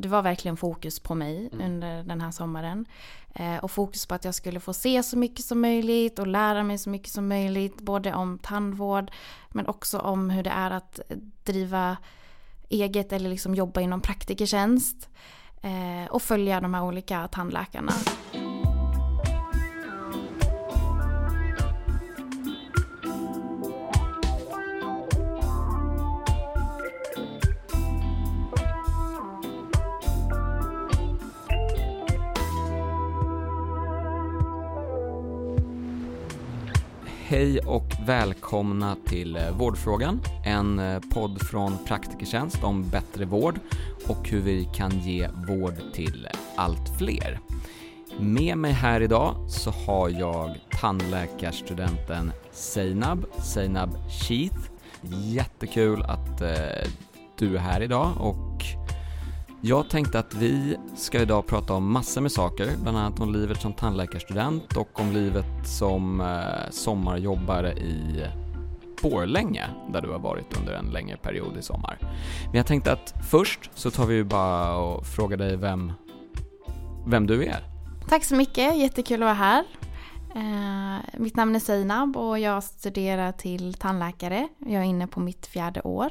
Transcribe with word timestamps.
Det 0.00 0.08
var 0.08 0.22
verkligen 0.22 0.56
fokus 0.56 1.00
på 1.00 1.14
mig 1.14 1.48
Mm. 1.52 1.66
under 1.66 2.02
den 2.02 2.20
här 2.20 2.30
sommaren. 2.30 2.86
Eh, 3.34 3.56
och 3.56 3.70
fokus 3.70 4.06
på 4.06 4.14
att 4.14 4.24
jag 4.24 4.34
skulle 4.34 4.60
få 4.60 4.72
se 4.72 5.02
så 5.02 5.18
mycket 5.18 5.44
som 5.44 5.60
möjligt 5.60 6.18
och 6.18 6.26
lära 6.26 6.62
mig 6.62 6.78
så 6.78 6.90
mycket 6.90 7.12
som 7.12 7.28
möjligt. 7.28 7.80
Både 7.80 8.14
om 8.14 8.38
tandvård 8.38 9.10
men 9.50 9.66
också 9.66 9.98
om 9.98 10.30
hur 10.30 10.42
det 10.42 10.50
är 10.50 10.70
att 10.70 11.00
driva 11.44 11.96
eget 12.68 13.12
eller 13.12 13.30
liksom 13.30 13.54
jobba 13.54 13.80
inom 13.80 14.00
praktikertjänst. 14.00 15.08
Eh, 15.62 16.10
och 16.10 16.22
följa 16.22 16.60
de 16.60 16.74
här 16.74 16.82
olika 16.82 17.28
tandläkarna. 17.28 17.92
Hej 37.28 37.58
och 37.58 37.92
välkomna 38.06 38.96
till 39.06 39.36
eh, 39.36 39.50
Vårdfrågan, 39.58 40.20
en 40.44 40.78
eh, 40.78 41.00
podd 41.14 41.42
från 41.42 41.78
Praktikertjänst 41.86 42.64
om 42.64 42.90
bättre 42.90 43.24
vård 43.24 43.60
och 44.08 44.28
hur 44.28 44.40
vi 44.40 44.68
kan 44.74 45.00
ge 45.00 45.28
vård 45.48 45.74
till 45.92 46.28
allt 46.56 46.98
fler. 46.98 47.40
Med 48.20 48.58
mig 48.58 48.72
här 48.72 49.00
idag 49.00 49.50
så 49.50 49.70
har 49.70 50.08
jag 50.08 50.56
tandläkarstudenten 50.80 52.32
Seinab, 52.52 53.26
Seinab 53.42 53.90
Sheath. 54.10 54.70
Jättekul 55.10 56.02
att 56.02 56.40
eh, 56.40 56.90
du 57.38 57.56
är 57.56 57.60
här 57.60 57.80
idag 57.82 58.12
och 58.20 58.45
jag 59.60 59.90
tänkte 59.90 60.18
att 60.18 60.34
vi 60.34 60.76
ska 60.96 61.20
idag 61.20 61.46
prata 61.46 61.74
om 61.74 61.92
massor 61.92 62.20
med 62.20 62.32
saker, 62.32 62.70
bland 62.82 62.98
annat 62.98 63.20
om 63.20 63.32
livet 63.32 63.60
som 63.60 63.72
tandläkarstudent 63.72 64.76
och 64.76 65.00
om 65.00 65.12
livet 65.12 65.46
som 65.64 66.20
eh, 66.20 66.70
sommarjobbare 66.70 67.72
i 67.72 68.24
Borlänge, 69.02 69.64
där 69.92 70.02
du 70.02 70.10
har 70.10 70.18
varit 70.18 70.58
under 70.58 70.72
en 70.72 70.86
längre 70.86 71.16
period 71.16 71.56
i 71.56 71.62
sommar. 71.62 71.98
Men 72.44 72.54
jag 72.54 72.66
tänkte 72.66 72.92
att 72.92 73.14
först 73.30 73.70
så 73.74 73.90
tar 73.90 74.06
vi 74.06 74.14
ju 74.14 74.24
bara 74.24 74.76
och 74.76 75.06
frågar 75.06 75.36
dig 75.36 75.56
vem, 75.56 75.92
vem 77.06 77.26
du 77.26 77.44
är. 77.44 77.64
Tack 78.08 78.24
så 78.24 78.34
mycket, 78.34 78.76
jättekul 78.76 79.22
att 79.22 79.26
vara 79.26 79.34
här. 79.34 79.64
Eh, 80.34 81.20
mitt 81.20 81.36
namn 81.36 81.54
är 81.54 81.60
Seinab 81.60 82.16
och 82.16 82.38
jag 82.38 82.64
studerar 82.64 83.32
till 83.32 83.74
tandläkare. 83.74 84.48
Jag 84.58 84.82
är 84.82 84.86
inne 84.86 85.06
på 85.06 85.20
mitt 85.20 85.46
fjärde 85.46 85.80
år. 85.80 86.10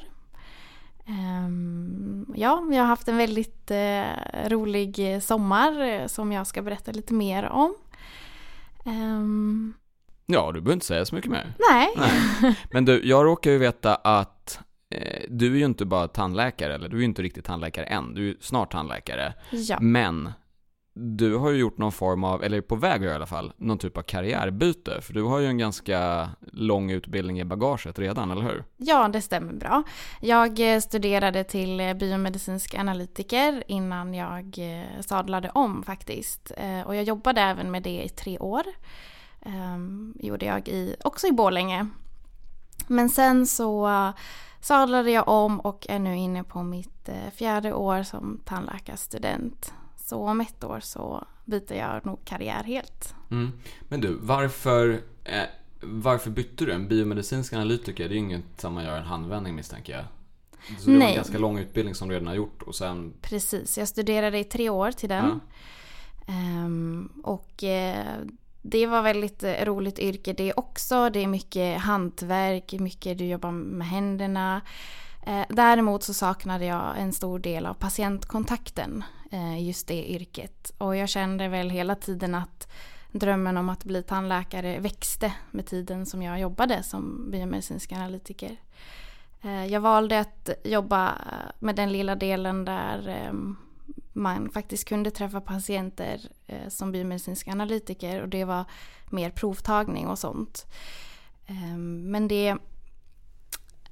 Ehm, 1.07 2.25
ja, 2.35 2.67
jag 2.71 2.79
har 2.79 2.85
haft 2.85 3.07
en 3.07 3.17
väldigt 3.17 3.71
eh, 3.71 4.03
rolig 4.47 5.23
sommar 5.23 5.81
eh, 5.81 6.07
som 6.07 6.31
jag 6.31 6.47
ska 6.47 6.61
berätta 6.61 6.91
lite 6.91 7.13
mer 7.13 7.43
om. 7.49 7.75
Ehm, 8.85 9.73
Ja, 10.27 10.51
du 10.51 10.61
behöver 10.61 10.73
inte 10.73 10.85
säga 10.85 11.05
så 11.05 11.15
mycket 11.15 11.31
mer. 11.31 11.53
nej, 11.71 11.89
Nej. 11.97 12.55
Men 12.71 12.85
du, 12.85 13.07
jag 13.07 13.25
råkar 13.25 13.51
ju 13.51 13.57
veta 13.57 13.95
att 13.95 14.59
eh, 14.95 15.23
du 15.29 15.53
är 15.53 15.57
ju 15.57 15.65
inte 15.65 15.85
bara 15.85 16.07
tandläkare, 16.07 16.75
eller 16.75 16.89
du 16.89 16.95
är 16.95 16.99
ju 16.99 17.05
inte 17.05 17.21
riktigt 17.21 17.45
tandläkare 17.45 17.85
än, 17.85 18.13
du 18.13 18.21
är 18.21 18.25
ju 18.25 18.37
snart 18.41 18.71
tandläkare. 18.71 19.33
ja. 19.51 19.77
Men 19.81 20.31
du 20.97 21.35
har 21.35 21.49
ju 21.49 21.57
gjort 21.57 21.77
någon 21.77 21.91
form 21.91 22.23
av, 22.23 22.43
eller 22.43 22.57
är 22.57 22.61
på 22.61 22.75
väg 22.75 23.03
i 23.03 23.09
alla 23.09 23.25
fall, 23.25 23.53
någon 23.57 23.77
typ 23.77 23.97
av 23.97 24.01
karriärbyte. 24.01 25.01
För 25.01 25.13
du 25.13 25.23
har 25.23 25.39
ju 25.39 25.47
en 25.47 25.57
ganska 25.57 26.29
lång 26.51 26.91
utbildning 26.91 27.39
i 27.39 27.45
bagaget 27.45 27.99
redan, 27.99 28.31
eller 28.31 28.41
hur? 28.41 28.63
ja, 28.77 29.07
det 29.07 29.21
stämmer 29.21 29.53
bra. 29.53 29.83
Jag 30.21 30.73
eh, 30.73 30.79
studerade 30.79 31.43
till 31.43 31.79
eh, 31.79 31.93
biomedicinsk 31.93 32.75
analytiker 32.75 33.63
innan 33.67 34.13
jag 34.13 34.57
eh, 34.57 35.01
sadlade 35.01 35.49
om 35.49 35.83
faktiskt. 35.83 36.51
Och 36.85 36.95
jag 36.95 37.03
jobbade 37.03 37.41
även 37.41 37.71
med 37.71 37.83
det 37.83 38.03
i 38.03 38.09
tre 38.09 38.39
år. 38.39 38.63
Ehm, 39.41 40.13
gjorde 40.19 40.45
jag 40.45 40.67
i, 40.67 40.95
också 41.03 41.27
i 41.27 41.31
Borlänge. 41.31 41.87
Men 42.87 43.09
sen 43.09 43.47
så 43.47 43.89
sadlade 44.61 45.11
jag 45.11 45.27
om 45.27 45.59
och 45.59 45.85
är 45.89 45.99
nu 45.99 46.17
inne 46.17 46.43
på 46.43 46.63
mitt 46.63 47.09
fjärde 47.33 47.73
år 47.73 48.03
som 48.03 48.41
tandläkarstudent. 48.45 49.73
Så 50.05 50.27
om 50.27 50.41
ett 50.41 50.63
år 50.63 50.79
så 50.79 51.27
byter 51.45 51.73
jag 51.73 52.05
nog 52.05 52.25
karriär 52.25 52.63
helt. 52.63 53.15
Mm. 53.31 53.51
Men 53.81 54.01
du, 54.01 54.17
varför, 54.21 55.01
eh, 55.23 55.43
varför 55.81 56.29
bytte 56.29 56.65
du? 56.65 56.71
En 56.71 56.87
biomedicinsk 56.87 57.53
analytiker, 57.53 58.03
det 58.03 58.11
är 58.11 58.15
ju 58.15 58.19
inget 58.19 58.61
som 58.61 58.73
man 58.73 58.83
gör 58.83 58.97
en 58.97 59.05
handvändning 59.05 59.55
misstänker 59.55 59.93
jag. 59.93 60.03
Så 60.79 60.85
det 60.85 60.85
var 60.85 60.93
en 60.93 60.99
Nej. 60.99 61.15
ganska 61.15 61.37
lång 61.37 61.59
utbildning 61.59 61.95
som 61.95 62.07
du 62.07 62.13
redan 62.13 62.27
har 62.27 62.35
gjort 62.35 62.61
och 62.61 62.75
sen... 62.75 63.13
Precis, 63.21 63.77
jag 63.77 63.87
studerade 63.87 64.39
i 64.39 64.43
tre 64.43 64.69
år 64.69 64.91
till 64.91 65.09
den. 65.09 65.41
Ehm, 66.27 67.09
och 67.23 67.63
eh, 67.63 68.17
det 68.61 68.87
var 68.87 69.01
väldigt 69.01 69.43
eh, 69.43 69.65
roligt 69.65 69.99
yrke 69.99 70.33
det 70.33 70.53
också. 70.53 71.09
Det 71.09 71.19
är 71.23 71.27
mycket 71.27 71.81
hantverk, 71.81 72.73
mycket 72.73 73.17
du 73.17 73.25
jobbar 73.25 73.51
med 73.51 73.87
händerna. 73.87 74.61
Eh, 75.25 75.45
däremot 75.49 76.03
så 76.03 76.13
saknade 76.13 76.65
jag 76.65 76.99
en 76.99 77.13
stor 77.13 77.39
del 77.39 77.65
av 77.65 77.73
patientkontakten 77.73 79.03
eh, 79.31 79.57
i 79.59 79.67
just 79.67 79.87
det 79.87 80.11
yrket. 80.11 80.71
Och 80.77 80.95
jag 80.95 81.09
kände 81.09 81.47
väl 81.47 81.69
hela 81.69 81.95
tiden 81.95 82.35
att 82.35 82.67
drömmen 83.11 83.57
om 83.57 83.69
att 83.69 83.83
bli 83.83 84.03
tandläkare 84.03 84.79
växte 84.79 85.33
med 85.51 85.65
tiden 85.65 86.05
som 86.05 86.21
jag 86.23 86.39
jobbade 86.39 86.83
som 86.83 87.31
biomedicinsk 87.31 87.91
analytiker. 87.91 88.57
Eh, 89.41 89.65
Jag 89.65 89.81
valde 89.81 90.19
att 90.19 90.49
jobba 90.63 91.07
eh, 91.09 91.51
med 91.59 91.75
den 91.75 91.91
lilla 91.91 92.15
delen 92.15 92.65
där 92.65 93.07
ehm, 93.07 93.55
man 94.13 94.49
faktiskt 94.49 94.87
kunde 94.87 95.11
träffa 95.11 95.41
patienter 95.41 96.21
eh, 96.47 96.69
som 96.69 96.91
biomedicinsk 96.91 97.47
analytiker 97.47 98.21
och 98.21 98.29
det 98.29 98.45
var 98.45 98.65
mer 99.09 99.29
provtagning 99.29 100.07
och 100.07 100.19
sånt. 100.19 100.65
Ehm, 101.47 102.11
men 102.11 102.27
det 102.27 102.57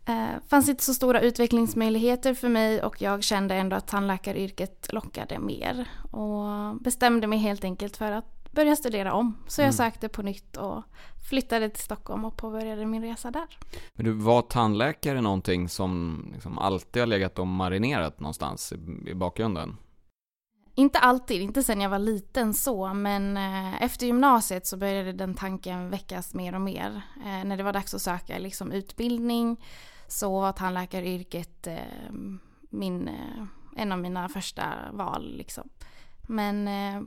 eh, 0.06 0.30
fanns 0.48 0.70
inte 0.70 0.84
så 0.84 0.94
stora 0.94 1.22
utvecklingsmöjligheter 1.22 2.34
för 2.34 2.50
mig 2.50 2.84
och 2.84 3.02
jag 3.02 3.24
kände 3.24 3.56
ändå 3.56 3.76
att 3.76 3.88
tandläkaryrket 3.88 4.94
lockade 4.94 5.40
mer. 5.40 5.90
Och 6.12 6.76
bestämde 6.82 7.28
mig 7.28 7.40
helt 7.40 7.64
enkelt 7.64 7.98
för 7.98 8.12
att 8.12 8.52
börja 8.52 8.76
studera 8.76 9.14
om. 9.14 9.38
Så 9.48 9.62
jag 9.62 9.66
Mm. 9.66 9.74
sökte 9.74 10.10
på 10.10 10.22
nytt 10.22 10.58
och 10.58 10.84
flyttade 11.30 11.70
till 11.70 11.84
Stockholm 11.84 12.26
och 12.26 12.38
påbörjade 12.38 12.86
min 12.86 13.02
resa 13.02 13.32
där. 13.32 13.58
Men 13.94 14.06
du, 14.06 14.12
var 14.12 14.42
tandläkare 14.42 15.22
någonting 15.22 15.70
som 15.70 16.26
liksom 16.34 16.58
alltid 16.58 17.02
har 17.02 17.08
legat 17.08 17.40
och 17.40 17.48
marinerat 17.48 18.20
någonstans 18.20 18.74
i, 18.74 19.10
i 19.10 19.16
bakgrunden? 19.16 19.78
Inte 20.76 21.00
alltid, 21.00 21.42
inte 21.42 21.64
sen 21.64 21.82
jag 21.82 21.90
var 21.90 22.00
liten 22.00 22.54
så, 22.54 22.94
men 22.94 23.38
eh, 23.38 23.84
efter 23.84 24.06
gymnasiet 24.06 24.68
så 24.68 24.78
började 24.78 25.12
den 25.14 25.34
tanken 25.34 25.90
väckas 25.90 26.34
mer 26.34 26.56
och 26.56 26.62
mer. 26.62 27.02
Eh, 27.26 27.44
när 27.46 27.58
det 27.58 27.64
var 27.64 27.74
dags 27.74 27.94
att 27.94 28.02
söka 28.02 28.38
liksom, 28.38 28.72
utbildning 28.72 29.58
så 30.14 30.40
var 30.42 30.52
tandläkaryrket 30.52 31.68
eh, 31.68 32.12
min, 32.70 33.08
eh, 33.08 33.46
en 33.76 33.92
av 33.92 34.00
mina 34.00 34.30
första 34.30 34.64
val. 34.92 35.38
Liksom. 35.38 35.70
Men 36.22 36.68
eh, 36.68 37.02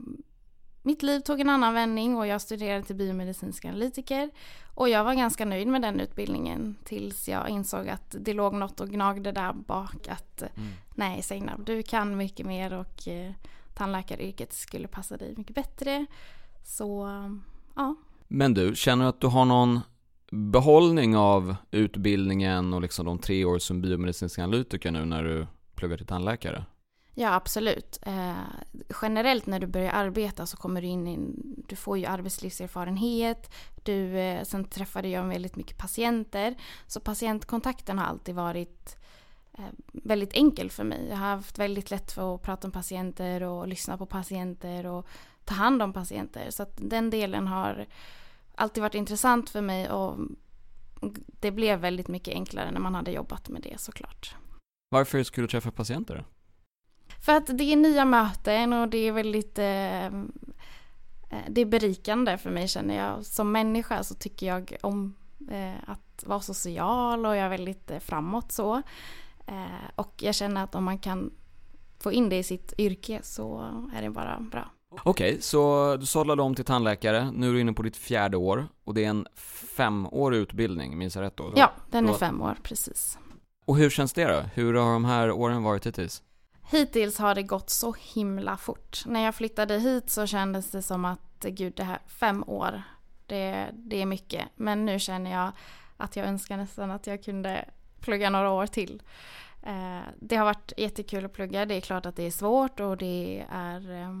mitt 0.81 1.03
liv 1.03 1.19
tog 1.19 1.39
en 1.39 1.49
annan 1.49 1.73
vändning 1.73 2.17
och 2.17 2.27
jag 2.27 2.41
studerade 2.41 2.83
till 2.83 2.95
biomedicinsk 2.95 3.65
analytiker. 3.65 4.29
Och 4.75 4.89
jag 4.89 5.03
var 5.03 5.13
ganska 5.13 5.45
nöjd 5.45 5.67
med 5.67 5.81
den 5.81 5.99
utbildningen 5.99 6.75
tills 6.83 7.29
jag 7.29 7.49
insåg 7.49 7.89
att 7.89 8.15
det 8.19 8.33
låg 8.33 8.53
något 8.53 8.79
och 8.79 8.89
gnagde 8.89 9.31
där 9.31 9.53
bak. 9.53 10.07
Att 10.07 10.41
Mm. 10.41 10.69
nej 10.95 11.21
Seinab, 11.21 11.65
du 11.65 11.83
kan 11.83 12.17
mycket 12.17 12.45
mer 12.45 12.73
och 12.73 13.07
eh, 13.07 13.31
tandläkaryrket 13.73 14.53
skulle 14.53 14.87
passa 14.87 15.17
dig 15.17 15.33
mycket 15.37 15.55
bättre. 15.55 16.05
Så 16.63 17.07
ja, 17.75 17.95
Men 18.27 18.53
du, 18.53 18.75
känner 18.75 19.03
du 19.03 19.09
att 19.09 19.21
du 19.21 19.27
har 19.27 19.45
någon 19.45 19.79
behållning 20.31 21.17
av 21.17 21.55
utbildningen 21.71 22.73
och 22.73 22.81
liksom 22.81 23.05
de 23.05 23.19
tre 23.19 23.45
år 23.45 23.59
som 23.59 23.81
biomedicinsk 23.81 24.39
analytiker 24.39 24.91
nu 24.91 25.05
när 25.05 25.23
du 25.23 25.47
pluggar 25.75 25.97
till 25.97 26.05
tandläkare? 26.05 26.65
ja 27.19 27.33
absolut. 27.33 27.99
Eh, 28.01 28.35
generellt 29.01 29.45
när 29.45 29.59
du 29.59 29.67
börjar 29.67 29.91
arbeta 29.91 30.45
så 30.45 30.57
kommer 30.57 30.81
du 30.81 30.87
in 30.87 31.07
i 31.07 31.19
du 31.67 31.75
får 31.75 31.97
ju 31.97 32.05
arbetslivserfarenhet. 32.05 33.51
Du, 33.83 34.19
eh, 34.19 34.43
sen 34.43 34.65
träffade 34.65 35.07
jag 35.07 35.23
väldigt 35.23 35.55
mycket 35.55 35.77
patienter. 35.77 36.55
Så 36.87 36.99
patientkontakten 36.99 37.99
har 37.99 38.05
alltid 38.05 38.35
varit 38.35 38.97
eh, 39.53 39.63
väldigt 39.91 40.33
enkel 40.33 40.71
för 40.71 40.83
mig. 40.83 41.07
Jag 41.09 41.17
har 41.17 41.27
haft 41.27 41.59
väldigt 41.59 41.91
lätt 41.91 42.11
för 42.11 42.35
att 42.35 42.41
prata 42.41 42.67
om 42.67 42.71
patienter 42.71 43.43
och 43.43 43.67
lyssna 43.67 43.97
på 43.97 44.05
patienter 44.05 44.85
och 44.85 45.07
ta 45.45 45.53
hand 45.53 45.81
om 45.81 45.93
patienter. 45.93 46.49
Så 46.49 46.63
att 46.63 46.77
den 46.77 47.09
delen 47.09 47.47
har 47.47 47.87
alltid 48.57 48.81
varit 48.81 48.95
intressant 48.95 49.49
för 49.49 49.61
mig 49.61 49.89
och 49.89 50.17
det 51.39 51.51
blev 51.51 51.79
väldigt 51.79 52.07
mycket 52.07 52.33
enklare 52.33 52.71
när 52.71 52.79
man 52.79 52.95
hade 52.95 53.11
jobbat 53.11 53.49
med 53.49 53.61
det 53.61 53.79
såklart. 53.79 54.35
Varför 54.89 55.23
skulle 55.23 55.47
du 55.47 55.51
träffa 55.51 55.71
patienter 55.71 56.15
då? 56.15 56.23
För 57.25 57.35
att 57.35 57.57
det 57.57 57.63
är 57.63 57.75
nya 57.75 58.05
möten 58.05 58.73
och 58.73 58.89
det 58.89 58.97
är 58.97 59.11
väldigt 59.11 59.59
eh, 59.59 60.05
eh, 60.05 60.11
det 61.49 61.61
är 61.61 61.65
berikande 61.65 62.37
för 62.37 62.49
mig 62.49 62.67
känner 62.67 62.97
jag. 62.97 63.25
Som 63.25 63.51
människa 63.51 64.03
så 64.03 64.15
tycker 64.15 64.47
jag 64.47 64.77
om 64.81 65.15
eh, 65.51 65.89
att 65.89 66.23
vara 66.25 66.39
social 66.39 67.25
och 67.25 67.35
jag 67.35 67.45
är 67.45 67.49
väldigt 67.49 67.91
eh, 67.91 67.99
framåt 67.99 68.51
så. 68.51 68.81
Eh, 69.47 69.89
och 69.95 70.13
jag 70.17 70.35
känner 70.35 70.63
att 70.63 70.75
om 70.75 70.83
man 70.83 70.99
kan 70.99 71.33
få 71.99 72.11
in 72.11 72.29
det 72.29 72.37
i 72.37 72.43
sitt 72.43 72.73
yrke 72.77 73.19
så 73.23 73.59
är 73.95 74.01
det 74.01 74.09
bara 74.09 74.39
bra. 74.39 74.71
Okej, 75.03 75.29
okay, 75.29 75.41
så 75.41 75.95
du 75.99 76.05
sadlade 76.05 76.41
om 76.41 76.55
till 76.55 76.65
tandläkare, 76.65 77.31
nu 77.31 77.49
är 77.49 77.53
du 77.53 77.61
inne 77.61 77.73
på 77.73 77.81
ditt 77.81 77.97
fjärde 77.97 78.37
år 78.37 78.67
och 78.83 78.93
det 78.93 79.05
är 79.05 79.09
en 79.09 79.27
femårig 79.75 80.37
utbildning, 80.37 80.97
minns 80.97 81.15
jag 81.15 81.21
rätt 81.21 81.37
då? 81.37 81.53
Ja, 81.55 81.71
den 81.91 82.09
är 82.09 82.13
fem 82.13 82.41
år, 82.41 82.57
precis. 82.63 83.17
Och 83.65 83.77
hur 83.77 83.89
känns 83.89 84.13
det 84.13 84.25
då? 84.25 84.39
Hur 84.53 84.73
har 84.73 84.93
de 84.93 85.05
här 85.05 85.31
åren 85.31 85.63
varit 85.63 85.85
hittills? 85.85 86.23
Hittills 86.71 87.17
har 87.17 87.35
det 87.35 87.43
gått 87.43 87.69
så 87.69 87.95
himla 87.99 88.57
fort. 88.57 89.03
När 89.05 89.23
jag 89.23 89.35
flyttade 89.35 89.79
hit 89.79 90.09
så 90.09 90.27
kändes 90.27 90.71
det 90.71 90.81
som 90.81 91.05
att, 91.05 91.45
gud 91.45 91.73
det 91.75 91.83
här, 91.83 91.99
fem 92.07 92.43
år, 92.47 92.83
det, 93.25 93.67
det 93.73 94.01
är 94.01 94.05
mycket. 94.05 94.45
Men 94.55 94.85
nu 94.85 94.99
känner 94.99 95.31
jag 95.31 95.51
att 95.97 96.15
jag 96.15 96.27
önskar 96.27 96.57
nästan 96.57 96.91
att 96.91 97.07
jag 97.07 97.23
kunde 97.23 97.65
plugga 97.99 98.29
några 98.29 98.51
år 98.51 98.67
till. 98.67 99.01
Eh, 99.63 99.99
det 100.19 100.35
har 100.35 100.45
varit 100.45 100.73
jättekul 100.77 101.25
att 101.25 101.33
plugga. 101.33 101.65
Det 101.65 101.75
är 101.75 101.81
klart 101.81 102.05
att 102.05 102.15
det 102.15 102.23
är 102.23 102.31
svårt 102.31 102.79
och 102.79 102.97
det 102.97 103.45
är 103.49 104.01
eh, 104.01 104.19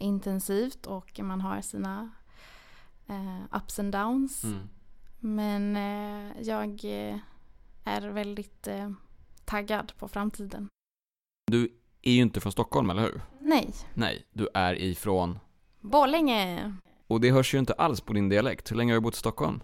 intensivt 0.00 0.86
och 0.86 1.20
man 1.22 1.40
har 1.40 1.60
sina 1.60 2.10
eh, 3.06 3.56
ups 3.56 3.78
and 3.78 3.92
downs. 3.92 4.44
Mm. 4.44 4.68
Men 5.20 5.76
jag 6.42 6.84
är 7.84 8.08
väldigt 8.08 8.68
taggad 9.44 9.92
på 9.98 10.08
framtiden. 10.08 10.68
Du 11.46 11.72
är 12.02 12.12
ju 12.12 12.22
inte 12.22 12.40
från 12.40 12.52
Stockholm, 12.52 12.90
eller 12.90 13.02
hur? 13.02 13.20
Nej. 13.40 13.74
Nej, 13.94 14.26
du 14.32 14.48
är 14.54 14.74
ifrån? 14.74 15.38
Borlänge. 15.80 16.74
Och 17.06 17.20
det 17.20 17.30
hörs 17.30 17.54
ju 17.54 17.58
inte 17.58 17.72
alls 17.72 18.00
på 18.00 18.12
din 18.12 18.28
dialekt. 18.28 18.70
Hur 18.70 18.76
länge 18.76 18.92
har 18.92 18.96
du 18.96 19.00
bott 19.00 19.14
i 19.14 19.18
Stockholm? 19.18 19.60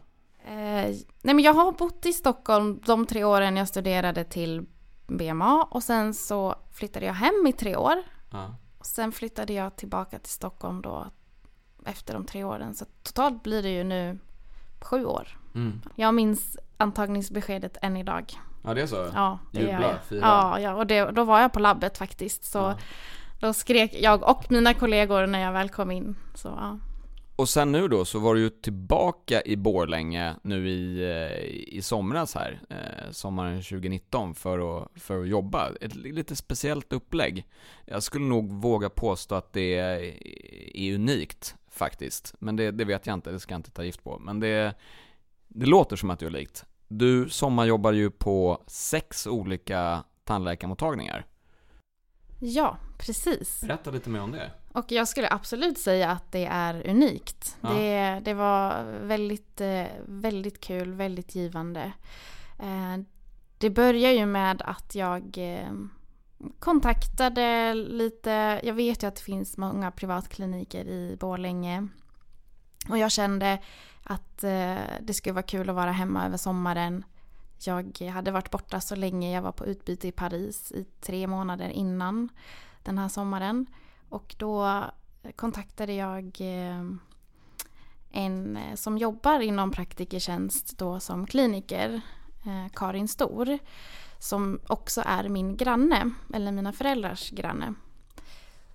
Eh, 0.46 0.94
nej 1.22 1.34
men 1.34 1.38
jag 1.38 1.54
har 1.54 1.72
bott 1.72 2.06
i 2.06 2.12
Stockholm 2.12 2.81
de 2.86 3.06
tre 3.06 3.25
åren 3.25 3.56
jag 3.56 3.69
studerade 3.69 4.25
till 4.25 4.66
BMA 5.06 5.64
och 5.64 5.82
sen 5.82 6.14
så 6.14 6.54
flyttade 6.72 7.06
jag 7.06 7.14
hem 7.14 7.46
i 7.46 7.52
tre 7.52 7.76
år. 7.76 8.02
Ja. 8.31 8.56
Sen 8.86 9.12
flyttade 9.12 9.52
jag 9.52 9.76
tillbaka 9.76 10.19
till 10.19 10.32
Stockholm 10.32 10.82
då 10.82 11.06
efter 11.84 12.14
de 12.14 12.25
tre 12.25 12.44
åren. 12.44 12.75
Så 12.75 12.84
totalt 13.02 13.42
blir 13.42 13.62
det 13.62 13.70
ju 13.70 13.84
nu 13.84 14.19
sju 14.81 15.04
år. 15.04 15.38
Mm. 15.54 15.82
Jag 15.94 16.14
minns 16.14 16.58
antagningsbeskedet 16.76 17.76
än 17.82 17.96
idag. 17.96 18.32
Ja 18.64 18.75
det 18.75 18.82
är 18.82 18.86
så? 18.86 19.10
Ja, 19.14 19.38
det 19.52 19.60
Jubla, 19.60 19.72
gör 19.72 19.98
jag. 20.10 20.20
Ja, 20.20 20.60
ja 20.60 20.75
och 20.75 20.86
det, 20.86 21.10
då 21.10 21.25
var 21.25 21.40
jag 21.40 21.52
på 21.52 21.60
labbet 21.60 21.98
faktiskt. 21.98 22.44
Så 22.44 22.58
ja. 22.58 22.78
då 23.40 23.52
skrek 23.52 23.94
jag 24.00 24.22
och 24.22 24.50
mina 24.50 24.75
kollegor 24.75 25.26
när 25.26 25.38
jag 25.38 25.52
väl 25.52 25.69
kom 25.69 25.90
in. 25.90 26.16
Så, 26.34 26.48
ja. 26.48 26.78
Och 27.36 27.48
sen 27.48 27.72
nu 27.72 27.88
då 27.88 28.04
så 28.04 28.19
var 28.19 28.34
du 28.34 28.40
ju 28.40 28.50
tillbaka 28.50 29.42
i 29.42 29.56
Borlänge 29.56 30.34
nu 30.42 30.69
i, 30.69 31.02
eh, 31.02 31.76
i 31.76 31.82
somras 31.82 32.34
här, 32.34 32.60
eh, 32.70 33.10
sommaren 33.10 33.62
2019 33.62 34.34
för 34.34 34.82
att, 34.82 34.88
för 34.94 35.22
att 35.22 35.28
jobba. 35.28 35.70
Ett 35.81 35.94
lite 35.94 36.36
speciellt 36.36 36.92
upplägg. 36.92 37.46
Jag 37.84 38.02
skulle 38.02 38.25
nog 38.25 38.52
våga 38.52 38.90
påstå 38.90 39.34
att 39.34 39.52
det 39.52 39.75
är, 39.75 40.14
är 40.76 40.94
unikt 40.94 41.56
faktiskt. 41.70 42.34
Men 42.38 42.56
det, 42.56 42.70
det, 42.70 42.84
vet 42.84 43.06
jag 43.06 43.14
inte, 43.14 43.31
det 43.31 43.40
ska 43.40 43.54
jag 43.54 43.58
inte 43.58 43.70
ta 43.70 43.84
gift 43.84 44.04
på. 44.04 44.19
Men 44.19 44.40
det, 44.40 44.75
det 45.48 45.66
låter 45.66 45.96
som 45.96 46.10
att 46.10 46.19
det 46.19 46.26
är 46.26 46.31
likt. 46.31 46.64
Du 46.88 47.28
sommarjobbar 47.28 47.92
ju 47.92 48.10
på 48.10 48.62
sex 48.66 49.26
olika 49.26 50.04
tandläkarmottagningar. 50.25 51.26
Ja, 52.46 52.76
precis. 52.99 53.61
Berätta 53.61 53.91
lite 53.91 54.11
mer 54.11 54.20
om 54.20 54.32
det. 54.32 54.50
Och 54.73 54.93
jag 54.93 55.08
skulle 55.08 55.29
absolut 55.31 55.79
säga 55.79 56.11
att 56.11 56.32
det 56.32 56.46
är 56.46 56.88
unikt. 56.88 57.56
Ja. 57.61 57.69
Det, 57.69 58.20
det 58.25 58.35
var 58.35 58.85
väldigt, 58.85 59.61
eh, 59.61 59.85
väldigt 60.06 60.61
kul, 60.61 60.94
väldigt 60.94 61.35
givande. 61.35 61.93
Eh, 62.58 62.96
det 63.58 63.70
börjar 63.70 64.11
ju 64.11 64.26
med 64.26 64.62
att 64.62 64.94
jag 64.94 65.38
eh, 65.38 65.73
kontaktade 66.58 67.75
lite, 67.75 68.61
jag 68.64 68.75
vet 68.75 69.02
ju 69.02 69.06
att 69.06 69.17
det 69.17 69.23
finns 69.23 69.56
många 69.56 69.91
privatkliniker 69.91 70.85
i 70.85 71.17
Borlänge. 71.20 71.88
Och 72.88 72.99
jag 72.99 73.12
kände 73.12 73.58
att 74.02 74.38
det 75.00 75.14
skulle 75.14 75.32
vara 75.32 75.43
kul 75.43 75.70
att 75.70 75.76
vara 75.76 75.93
hemma 75.93 76.26
över 76.26 76.37
sommaren. 76.37 77.05
Jag 77.66 78.00
hade 78.00 78.31
varit 78.31 78.50
borta 78.50 78.81
så 78.81 78.96
länge, 78.96 79.34
jag 79.34 79.43
var 79.43 79.52
på 79.52 79.66
utbyte 79.66 80.08
i 80.08 80.12
Paris 80.12 80.72
i 80.72 80.84
tre 81.00 81.26
månader 81.26 81.69
innan 81.69 82.28
den 82.82 82.99
här 82.99 83.08
sommaren. 83.08 83.66
Och 84.08 84.34
då 84.38 84.84
kontaktade 85.37 85.93
jag 85.93 86.25
eh, 86.40 86.84
en 88.11 88.56
eh, 88.56 88.75
som 88.75 88.99
jobbar 88.99 89.40
inom 89.40 89.70
praktikertjänst 89.70 90.78
då 90.78 91.00
som 91.00 91.26
kliniker, 91.26 92.00
eh, 92.46 92.72
Karin 92.72 93.08
Stor, 93.08 93.58
som 94.19 94.60
också 94.67 95.02
är 95.06 95.28
min 95.28 95.56
granne, 95.56 96.10
eller 96.34 96.52
mina 96.52 96.72
föräldrars 96.72 97.31
granne. 97.31 97.75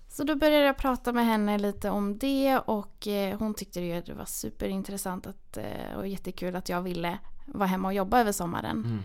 Så 0.08 0.24
då 0.24 0.36
började 0.36 0.66
jag 0.66 0.76
prata 0.76 1.12
med 1.12 1.26
henne 1.26 1.58
lite 1.58 1.90
om 1.90 2.18
det 2.18 2.58
och 2.58 3.08
hon 3.38 3.54
tyckte 3.54 3.80
det 3.80 4.14
var 4.14 4.24
superintressant 4.24 5.26
att, 5.26 5.58
och 5.96 6.08
jättekul 6.08 6.56
att 6.56 6.68
jag 6.68 6.82
ville 6.82 7.18
vara 7.54 7.66
hemma 7.66 7.88
och 7.88 7.94
jobba 7.94 8.20
över 8.20 8.32
sommaren. 8.32 8.84
Mm. 8.84 9.02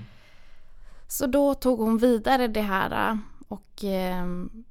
Så 1.07 1.27
då 1.27 1.53
tog 1.53 1.79
hon 1.79 1.97
vidare 1.97 2.47
det 2.47 2.61
här 2.61 3.19
och 3.47 3.83
eh, 3.83 4.25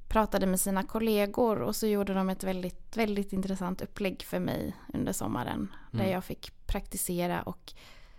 pratade 0.09 0.47
med 0.47 0.61
sina 0.61 0.82
kollegor 0.82 1.62
och 1.62 1.76
så 1.76 1.87
gjorde 1.87 2.15
de 2.15 2.31
ett 2.31 2.44
väldigt, 2.44 2.97
väldigt 2.97 3.32
intressant 3.32 3.82
upplägg 3.82 4.23
för 4.23 4.38
mig 4.38 4.76
under 4.94 5.12
sommaren. 5.12 5.75
Mm. 5.93 6.06
Där 6.06 6.12
jag 6.12 6.25
fick 6.25 6.67
praktisera 6.67 7.43
och 7.43 7.73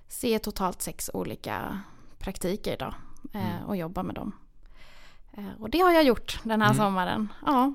se 0.08 0.40
totalt 0.40 0.82
sex 0.82 1.10
olika 1.14 1.82
praktiker 2.18 2.78
då 2.78 2.94
eh, 3.34 3.56
mm. 3.56 3.66
och 3.66 3.78
jobba 3.78 4.04
med 4.04 4.16
dem. 4.16 4.32
Eh, 5.32 5.62
och 5.62 5.70
det 5.70 5.80
har 5.80 5.92
jag 5.92 6.04
gjort 6.04 6.40
den 6.44 6.62
här 6.62 6.72
mm. 6.72 6.78
sommaren. 6.78 7.34
Ja. 7.46 7.74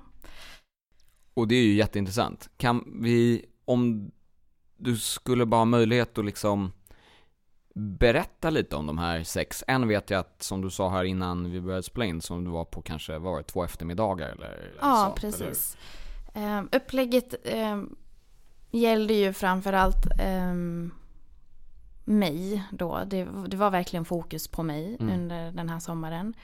Och 1.35 1.49
det 1.49 1.55
är 1.55 1.63
ju 1.63 1.75
jätteintressant. 1.75 2.51
Kan 2.57 3.01
vi, 3.03 3.45
om 3.65 4.11
du 4.77 4.97
skulle 4.97 5.47
bara 5.47 5.61
ha 5.61 5.65
möjlighet 5.65 6.19
att 6.19 6.25
liksom 6.25 6.73
berätta 7.75 8.51
lite 8.51 8.77
om 8.77 8.87
de 8.87 8.99
här 8.99 9.23
sex. 9.23 9.65
En 9.67 9.89
vet 9.89 10.11
jag 10.11 10.21
att, 10.21 10.43
som 10.43 10.61
du 10.61 10.71
sa 10.71 10.91
här 10.91 11.05
innan 11.05 11.51
vi 11.51 11.61
började 11.61 11.83
spela 11.83 12.05
in, 12.05 12.21
som 12.21 12.45
du 12.45 12.51
var 12.51 12.65
på 12.65 12.83
kanske, 12.83 13.19
var 13.19 13.39
det 13.39 13.43
två 13.43 13.65
eftermiddagar 13.65 14.29
eller? 14.29 14.73
Ja, 14.81 15.05
sånt, 15.05 15.21
precis. 15.21 15.77
Eller? 16.35 16.61
Uh, 16.61 16.67
upplägget 16.73 17.35
uh, 17.55 17.83
gällde 18.71 19.15
ju 19.15 19.33
framförallt 19.33 20.07
um, 20.51 20.95
mig 22.05 22.65
då. 22.73 23.03
Det, 23.07 23.29
det, 23.47 23.57
var 23.57 23.71
verkligen 23.71 24.05
fokus 24.05 24.49
på 24.49 24.63
mig 24.63 24.97
mm. 25.01 25.15
under 25.15 25.53
den 25.53 25.69
här 25.69 25.81
sommaren. 25.81 26.35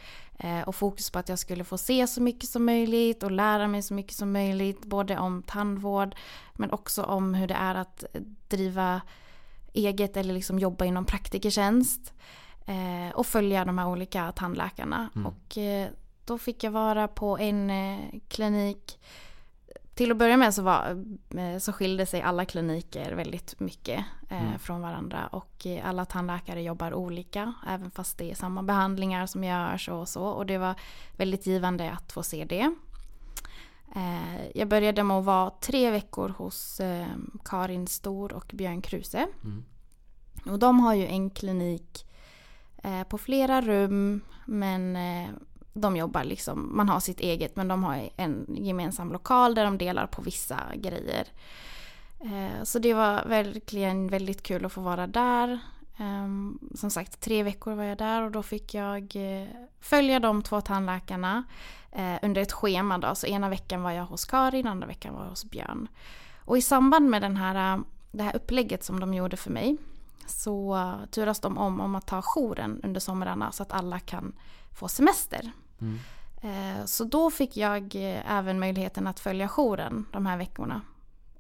Uh, 0.44 0.68
och 0.68 0.74
fokus 0.74 1.10
på 1.10 1.18
att 1.18 1.28
jag 1.28 1.38
skulle 1.38 1.64
få 1.64 1.78
se 1.78 2.06
så 2.06 2.22
mycket 2.22 2.48
som 2.48 2.64
möjligt 2.64 3.22
och 3.22 3.30
lära 3.30 3.68
mig 3.68 3.82
så 3.82 3.94
mycket 3.94 4.14
som 4.14 4.32
möjligt. 4.32 4.84
Både 4.84 5.18
om 5.18 5.42
tandvård 5.42 6.14
men 6.54 6.70
också 6.70 7.02
om 7.02 7.34
hur 7.34 7.46
det 7.46 7.54
är 7.54 7.74
att 7.74 8.04
driva 8.48 9.00
eget 9.76 10.16
eller 10.16 10.34
liksom 10.34 10.58
jobba 10.58 10.84
inom 10.84 11.04
praktikertjänst. 11.04 12.12
Eh, 12.66 13.14
och 13.14 13.26
följa 13.26 13.64
de 13.64 13.78
här 13.78 13.88
olika 13.88 14.32
tandläkarna. 14.32 15.08
Mm. 15.14 15.26
Och 15.26 15.58
eh, 15.58 15.88
då 16.24 16.38
fick 16.38 16.64
jag 16.64 16.70
vara 16.70 17.08
på 17.08 17.38
en 17.38 17.70
eh, 17.70 17.98
klinik. 18.28 18.98
Till 19.94 20.10
att 20.10 20.16
börja 20.16 20.36
med 20.36 20.54
så, 20.54 20.62
var, 20.62 21.04
eh, 21.36 21.58
så 21.58 21.72
skilde 21.72 22.06
sig 22.06 22.22
alla 22.22 22.44
kliniker 22.44 23.12
väldigt 23.12 23.60
mycket 23.60 24.04
eh, 24.28 24.46
mm. 24.46 24.58
från 24.58 24.80
varandra. 24.80 25.26
Och 25.26 25.66
eh, 25.66 25.88
alla 25.88 26.04
tandläkare 26.04 26.62
jobbar 26.62 26.94
olika. 26.94 27.52
Även 27.68 27.90
fast 27.90 28.18
det 28.18 28.30
är 28.30 28.34
samma 28.34 28.62
behandlingar 28.62 29.26
som 29.26 29.44
görs 29.44 29.88
och 29.88 30.08
så. 30.08 30.24
Och 30.24 30.46
det 30.46 30.58
var 30.58 30.74
väldigt 31.16 31.46
givande 31.46 31.90
att 31.90 32.12
få 32.12 32.22
se 32.22 32.44
det. 32.44 32.74
Eh, 33.96 34.46
jag 34.54 34.68
började 34.68 35.04
med 35.04 35.16
att 35.16 35.24
vara 35.24 35.50
tre 35.50 35.90
veckor 35.90 36.28
hos 36.28 36.80
eh, 36.80 37.06
Karin 37.44 37.86
Stor 37.86 38.32
och 38.32 38.50
Björn 38.54 38.82
Kruse. 38.82 39.26
Mm. 39.44 39.64
Och 40.46 40.58
de 40.58 40.80
har 40.80 40.94
ju 40.94 41.06
en 41.06 41.30
klinik 41.30 42.06
eh, 42.82 43.02
på 43.02 43.18
flera 43.18 43.60
rum 43.60 44.20
men 44.44 44.98
de 45.72 45.96
jobbar 45.96 46.24
liksom, 46.24 46.76
man 46.76 46.88
har 46.88 47.00
sitt 47.00 47.20
eget 47.20 47.56
men 47.56 47.68
de 47.68 47.84
har 47.84 48.10
en 48.16 48.46
gemensam 48.48 49.12
lokal 49.12 49.54
där 49.54 49.64
de 49.64 49.78
delar 49.78 50.06
på 50.06 50.22
vissa 50.22 50.60
grejer. 50.74 51.26
Så 52.62 52.78
det 52.78 52.94
var 52.94 53.24
verkligen 53.24 54.08
väldigt 54.08 54.42
kul 54.42 54.64
att 54.64 54.72
få 54.72 54.80
vara 54.80 55.06
där. 55.06 55.58
Um, 55.98 56.58
som 56.74 56.90
sagt, 56.90 57.20
tre 57.20 57.42
veckor 57.42 57.74
var 57.74 57.84
jag 57.84 57.98
där 57.98 58.22
och 58.22 58.30
då 58.30 58.42
fick 58.42 58.74
jag 58.74 59.16
uh, 59.16 59.48
följa 59.80 60.20
de 60.20 60.42
två 60.42 60.60
tandläkarna 60.60 61.44
uh, 61.98 62.16
under 62.22 62.42
ett 62.42 62.52
schema. 62.52 62.98
Då. 62.98 63.14
Så 63.14 63.26
ena 63.26 63.48
veckan 63.48 63.82
var 63.82 63.90
jag 63.90 64.04
hos 64.04 64.24
Karin, 64.24 64.66
andra 64.66 64.86
veckan 64.86 65.14
var 65.14 65.22
jag 65.22 65.30
hos 65.30 65.44
Björn. 65.44 65.88
Och 66.38 66.58
i 66.58 66.62
samband 66.62 67.10
med 67.10 67.22
den 67.22 67.36
här, 67.36 67.76
uh, 67.76 67.84
det 68.12 68.22
här 68.22 68.36
upplägget 68.36 68.84
som 68.84 69.00
de 69.00 69.14
gjorde 69.14 69.36
för 69.36 69.50
mig 69.50 69.76
så 70.26 70.92
turas 71.10 71.40
de 71.40 71.58
om 71.58 71.80
om 71.80 71.94
att 71.94 72.06
ta 72.06 72.22
jouren 72.22 72.80
under 72.84 73.00
somrarna 73.00 73.52
så 73.52 73.62
att 73.62 73.72
alla 73.72 73.98
kan 73.98 74.32
få 74.72 74.88
semester. 74.88 75.52
Mm. 75.80 75.98
Så 76.86 77.04
då 77.04 77.30
fick 77.30 77.56
jag 77.56 77.94
även 78.28 78.60
möjligheten 78.60 79.06
att 79.06 79.20
följa 79.20 79.48
jouren 79.48 80.06
de 80.12 80.26
här 80.26 80.36
veckorna. 80.36 80.80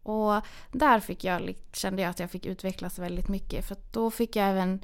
Och 0.06 0.42
där 0.72 1.00
fick 1.00 1.24
jag, 1.24 1.54
kände 1.72 2.02
jag 2.02 2.10
att 2.10 2.20
jag 2.20 2.30
fick 2.30 2.46
utvecklas 2.46 2.98
väldigt 2.98 3.28
mycket. 3.28 3.64
För 3.64 3.76
då 3.90 4.10
fick 4.10 4.36
jag 4.36 4.48
även 4.48 4.80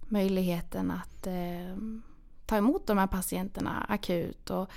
möjligheten 0.00 0.90
att 0.90 1.26
eh, 1.26 1.76
ta 2.46 2.56
emot 2.56 2.86
de 2.86 2.98
här 2.98 3.06
patienterna 3.06 3.86
akut 3.88 4.50
och 4.50 4.70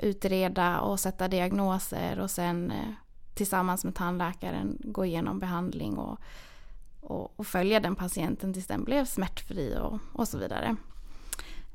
utreda 0.00 0.80
och 0.80 1.00
sätta 1.00 1.28
diagnoser 1.28 2.20
och 2.20 2.30
sen 2.30 2.70
eh, 2.70 2.88
tillsammans 3.34 3.84
med 3.84 3.94
tandläkaren 3.94 4.78
gå 4.84 5.04
igenom 5.04 5.38
behandling 5.38 5.98
och, 5.98 6.18
och, 7.00 7.32
och 7.36 7.46
följa 7.46 7.80
den 7.80 7.96
patienten 7.96 8.52
tills 8.52 8.66
den 8.66 8.84
blev 8.84 9.04
smärtfri 9.04 9.76
och, 9.80 9.98
och 10.12 10.28
så 10.28 10.38
vidare. 10.38 10.76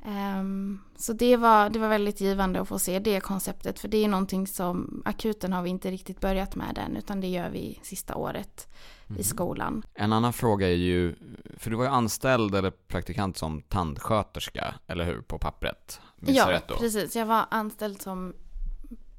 Um, 0.06 0.82
så 0.98 1.14
det 1.14 1.38
var, 1.38 1.70
det 1.70 1.80
var 1.80 1.90
väldigt 1.90 2.22
givande 2.22 2.62
att 2.62 2.68
få 2.68 2.80
se 2.80 3.00
det 3.00 3.20
konceptet 3.20 3.80
för 3.80 3.88
det 3.88 3.98
är 3.98 4.08
någonting 4.08 4.48
som 4.48 5.02
akuten 5.06 5.54
har 5.54 5.62
vi 5.62 5.70
inte 5.70 5.92
riktigt 5.92 6.20
börjat 6.20 6.56
med 6.56 6.78
än 6.78 6.98
utan 6.98 7.22
det 7.22 7.28
gör 7.28 7.50
vi 7.50 7.80
sista 7.84 8.16
året 8.16 8.68
mm. 9.08 9.16
i 9.16 9.20
mhm. 9.20 9.24
skolan. 9.24 9.84
En 9.94 10.14
annan 10.14 10.34
fråga 10.34 10.68
är 10.68 10.76
ju, 10.76 11.16
för 11.58 11.70
du 11.70 11.76
var 11.76 11.84
ju 11.84 11.90
anställd 11.90 12.56
eller 12.56 12.72
praktikant 12.72 13.38
som 13.38 13.62
tandsköterska, 13.62 14.76
eller 14.88 15.06
hur, 15.06 15.22
på 15.22 15.40
pappret? 15.40 16.02
ja, 16.20 16.60
precis. 16.68 17.16
Jag 17.16 17.26
var 17.26 17.46
anställd 17.52 18.02
som 18.02 18.34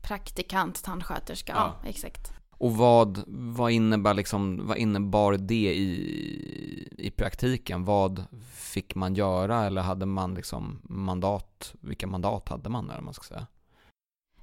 praktikant 0.02 0.82
tandsköterska, 0.84 1.52
ja, 1.56 1.76
ja 1.82 1.88
exakt. 1.88 2.32
Och 2.60 2.76
vad, 2.76 3.24
vad, 3.26 3.70
innebär 3.70 4.14
liksom, 4.14 4.66
vad 4.66 4.76
innebar 4.76 5.32
det 5.32 5.74
i, 5.74 6.88
i 6.98 7.10
praktiken? 7.10 7.84
Vad 7.84 8.24
fick 8.54 8.94
man 8.94 9.14
göra 9.14 9.64
eller 9.64 9.82
hade 9.82 10.06
man 10.06 10.34
liksom 10.34 10.80
mandat? 10.82 11.74
Vilka 11.80 12.06
mandat 12.06 12.48
hade 12.48 12.68
man 12.68 12.90
eller 12.90 13.02
man 13.02 13.14
ska 13.14 13.24
säga? 13.24 13.46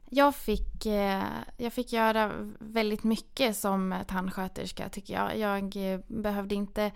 Jag 0.10 0.36
fick, 0.36 0.86
eh, 0.86 1.24
jag 1.58 1.74
fick 1.74 1.94
göra 1.94 2.32
väldigt 2.60 3.04
mycket 3.04 3.58
som 3.58 3.96
tandsköterska 4.08 4.90
tycker 4.90 5.14
jag. 5.14 5.38
Jag 5.38 5.94
eh, 5.94 6.00
behövde 6.08 6.56
inte 6.56 6.92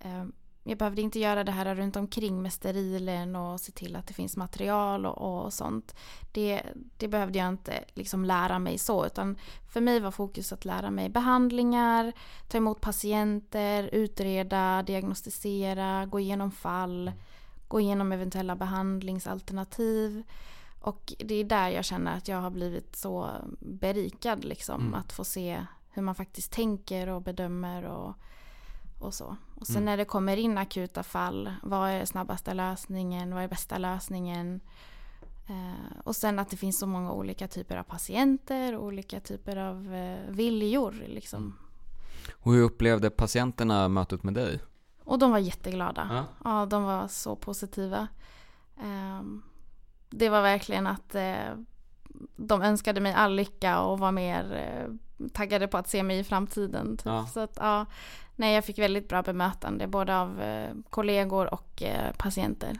eh, 0.00 0.24
jag 0.66 0.78
behövde 0.78 1.02
inte 1.02 1.18
göra 1.18 1.44
det 1.44 1.52
här 1.52 1.74
runt 1.74 1.96
omkring 1.96 2.42
med 2.42 2.52
sterilen 2.52 3.36
och 3.36 3.60
se 3.60 3.72
till 3.72 3.96
att 3.96 4.06
det 4.06 4.14
finns 4.14 4.36
material 4.36 5.06
och, 5.06 5.44
och 5.44 5.52
sånt. 5.52 5.94
Det, 6.32 6.62
det, 6.96 7.08
behövde 7.08 7.38
jag 7.38 7.48
inte 7.48 7.84
liksom 7.94 8.24
lära 8.24 8.58
mig 8.58 8.78
så, 8.78 9.06
utan 9.06 9.36
för 9.72 9.80
mig 9.80 10.00
var 10.00 10.10
fokus 10.10 10.52
att 10.52 10.64
lära 10.64 10.90
mig 10.90 11.08
behandlingar, 11.08 12.12
ta 12.48 12.58
emot 12.58 12.80
patienter, 12.80 13.88
utreda, 13.92 14.82
diagnostisera, 14.82 16.06
gå 16.06 16.20
igenom 16.20 16.50
fall, 16.50 17.12
gå 17.68 17.80
igenom 17.80 18.12
eventuella 18.12 18.56
behandlingsalternativ. 18.56 20.22
Och 20.80 21.12
det 21.18 21.34
är 21.34 21.44
där 21.44 21.68
jag 21.68 21.84
känner 21.84 22.16
att 22.16 22.28
jag 22.28 22.40
har 22.40 22.50
blivit 22.50 22.96
så 22.96 23.30
berikad, 23.60 24.44
liksom, 24.44 24.80
mm. 24.80 24.94
att 24.94 25.12
få 25.12 25.24
se 25.24 25.66
hur 25.90 26.02
man 26.02 26.14
faktiskt 26.14 26.52
tänker 26.52 27.08
och 27.08 27.22
bedömer 27.22 27.84
och 27.84 28.14
och 29.04 29.14
så. 29.14 29.36
Och 29.54 29.66
sen 29.66 29.76
mm. 29.76 29.84
när 29.84 29.96
det 29.96 30.04
kommer 30.04 30.36
in 30.36 30.58
akuta 30.58 31.02
fall, 31.02 31.54
vad 31.62 31.90
är 31.90 32.04
snabbaste 32.04 32.54
lösningen, 32.54 33.34
vad 33.34 33.44
är 33.44 33.48
bästa 33.48 33.78
lösningen? 33.78 34.60
Eh, 35.46 35.98
och 36.04 36.16
sen 36.16 36.38
att 36.38 36.50
det 36.50 36.56
finns 36.56 36.78
så 36.78 36.86
många 36.86 37.12
olika 37.12 37.48
typer 37.48 37.76
av 37.76 37.82
patienter, 37.82 38.76
olika 38.76 39.20
typer 39.20 39.56
av 39.56 39.94
eh, 39.94 40.30
viljor 40.30 40.94
liksom. 41.06 41.42
Mm. 41.42 41.54
Och 42.32 42.52
hur 42.52 42.62
upplevde 42.62 43.10
patienterna 43.10 43.88
mötet 43.88 44.22
med 44.22 44.34
dig? 44.34 44.60
Och 45.04 45.18
de 45.18 45.30
var 45.30 45.38
jätteglada. 45.38 46.08
Ja, 46.10 46.24
ja 46.50 46.66
de 46.66 46.84
var 46.84 47.08
så 47.08 47.36
positiva. 47.36 48.08
Eh, 48.76 49.22
det 50.10 50.28
var 50.28 50.42
verkligen 50.42 50.86
att 50.86 51.14
eh, 51.14 51.56
de 52.36 52.62
önskade 52.62 53.00
mig 53.00 53.12
all 53.12 53.34
lycka 53.34 53.80
och 53.80 53.98
var 53.98 54.12
mer 54.12 54.52
eh, 54.54 54.94
taggade 55.32 55.68
på 55.68 55.78
att 55.78 55.88
se 55.88 56.02
mig 56.02 56.18
i 56.18 56.24
framtiden. 56.24 56.96
Typ. 56.96 57.06
Ja. 57.06 57.26
Så 57.26 57.40
att, 57.40 57.58
ja, 57.60 57.86
nej, 58.36 58.54
jag 58.54 58.64
fick 58.64 58.78
väldigt 58.78 59.08
bra 59.08 59.22
bemötande 59.22 59.86
både 59.86 60.18
av 60.18 60.42
eh, 60.42 60.70
kollegor 60.90 61.54
och 61.54 61.82
eh, 61.82 62.12
patienter. 62.18 62.78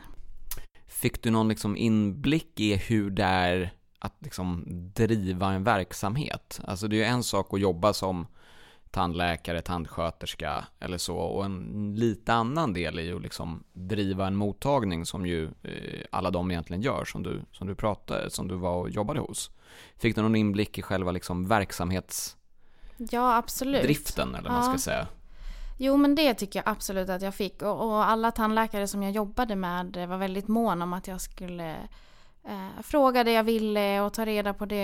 Fick 0.87 1.23
du 1.23 1.31
någon 1.31 1.47
liksom 1.47 1.77
inblick 1.77 2.59
i 2.59 2.75
hur 2.75 3.09
det 3.09 3.23
är 3.23 3.73
att 3.99 4.15
liksom 4.19 4.63
driva 4.95 5.53
en 5.53 5.63
verksamhet? 5.63 6.61
Alltså 6.67 6.87
det 6.87 6.95
är 6.95 6.97
ju 6.97 7.03
en 7.03 7.23
sak 7.23 7.53
att 7.53 7.59
jobba 7.59 7.93
som 7.93 8.27
tandläkare, 8.91 9.61
tandsköterska 9.61 10.65
eller 10.79 10.97
så 10.97 11.17
och 11.17 11.45
en 11.45 11.95
lite 11.95 12.33
annan 12.33 12.73
del 12.73 12.99
är 12.99 13.03
ju 13.03 13.15
att 13.15 13.21
liksom 13.21 13.63
driva 13.73 14.27
en 14.27 14.35
mottagning 14.35 15.05
som 15.05 15.25
ju 15.25 15.45
eh, 15.45 16.05
alla 16.11 16.31
de 16.31 16.51
egentligen 16.51 16.81
gör 16.81 17.05
som 17.05 17.23
du, 17.23 17.41
som 17.51 17.67
du 17.67 17.75
pratade, 17.75 18.29
som 18.29 18.47
du 18.47 18.55
var 18.55 18.75
och 18.75 18.89
jobbade 18.89 19.19
hos. 19.19 19.51
Fick 19.97 20.15
du 20.15 20.21
någon 20.21 20.35
inblick 20.35 20.77
i 20.77 20.81
själva 20.81 21.11
liksom 21.11 21.47
verksamhets 21.47 22.37
Ja, 22.97 23.35
absolut. 23.35 23.83
Driften 23.83 24.35
eller 24.35 24.49
vad 24.49 24.59
man 24.59 24.79
ska 24.79 24.91
säga. 24.91 25.07
Jo, 25.77 25.97
men 25.97 26.15
det 26.15 26.33
tycker 26.33 26.59
jag 26.59 26.71
absolut 26.71 27.09
att 27.09 27.21
jag 27.21 27.35
fick. 27.35 27.61
Och, 27.61 27.81
och, 27.81 28.05
alla 28.05 28.31
tandläkare 28.31 28.87
som 28.87 29.03
jag 29.03 29.11
jobbade 29.11 29.55
med 29.55 30.07
var 30.09 30.17
väldigt 30.17 30.47
måna 30.47 30.83
om 30.83 30.93
att 30.93 31.07
jag 31.07 31.21
skulle 31.21 31.75
eh, 32.43 32.81
fråga 32.83 33.23
det 33.23 33.31
jag 33.31 33.43
ville 33.43 34.01
och 34.01 34.13
ta 34.13 34.25
reda 34.25 34.53
på 34.53 34.65
det 34.65 34.83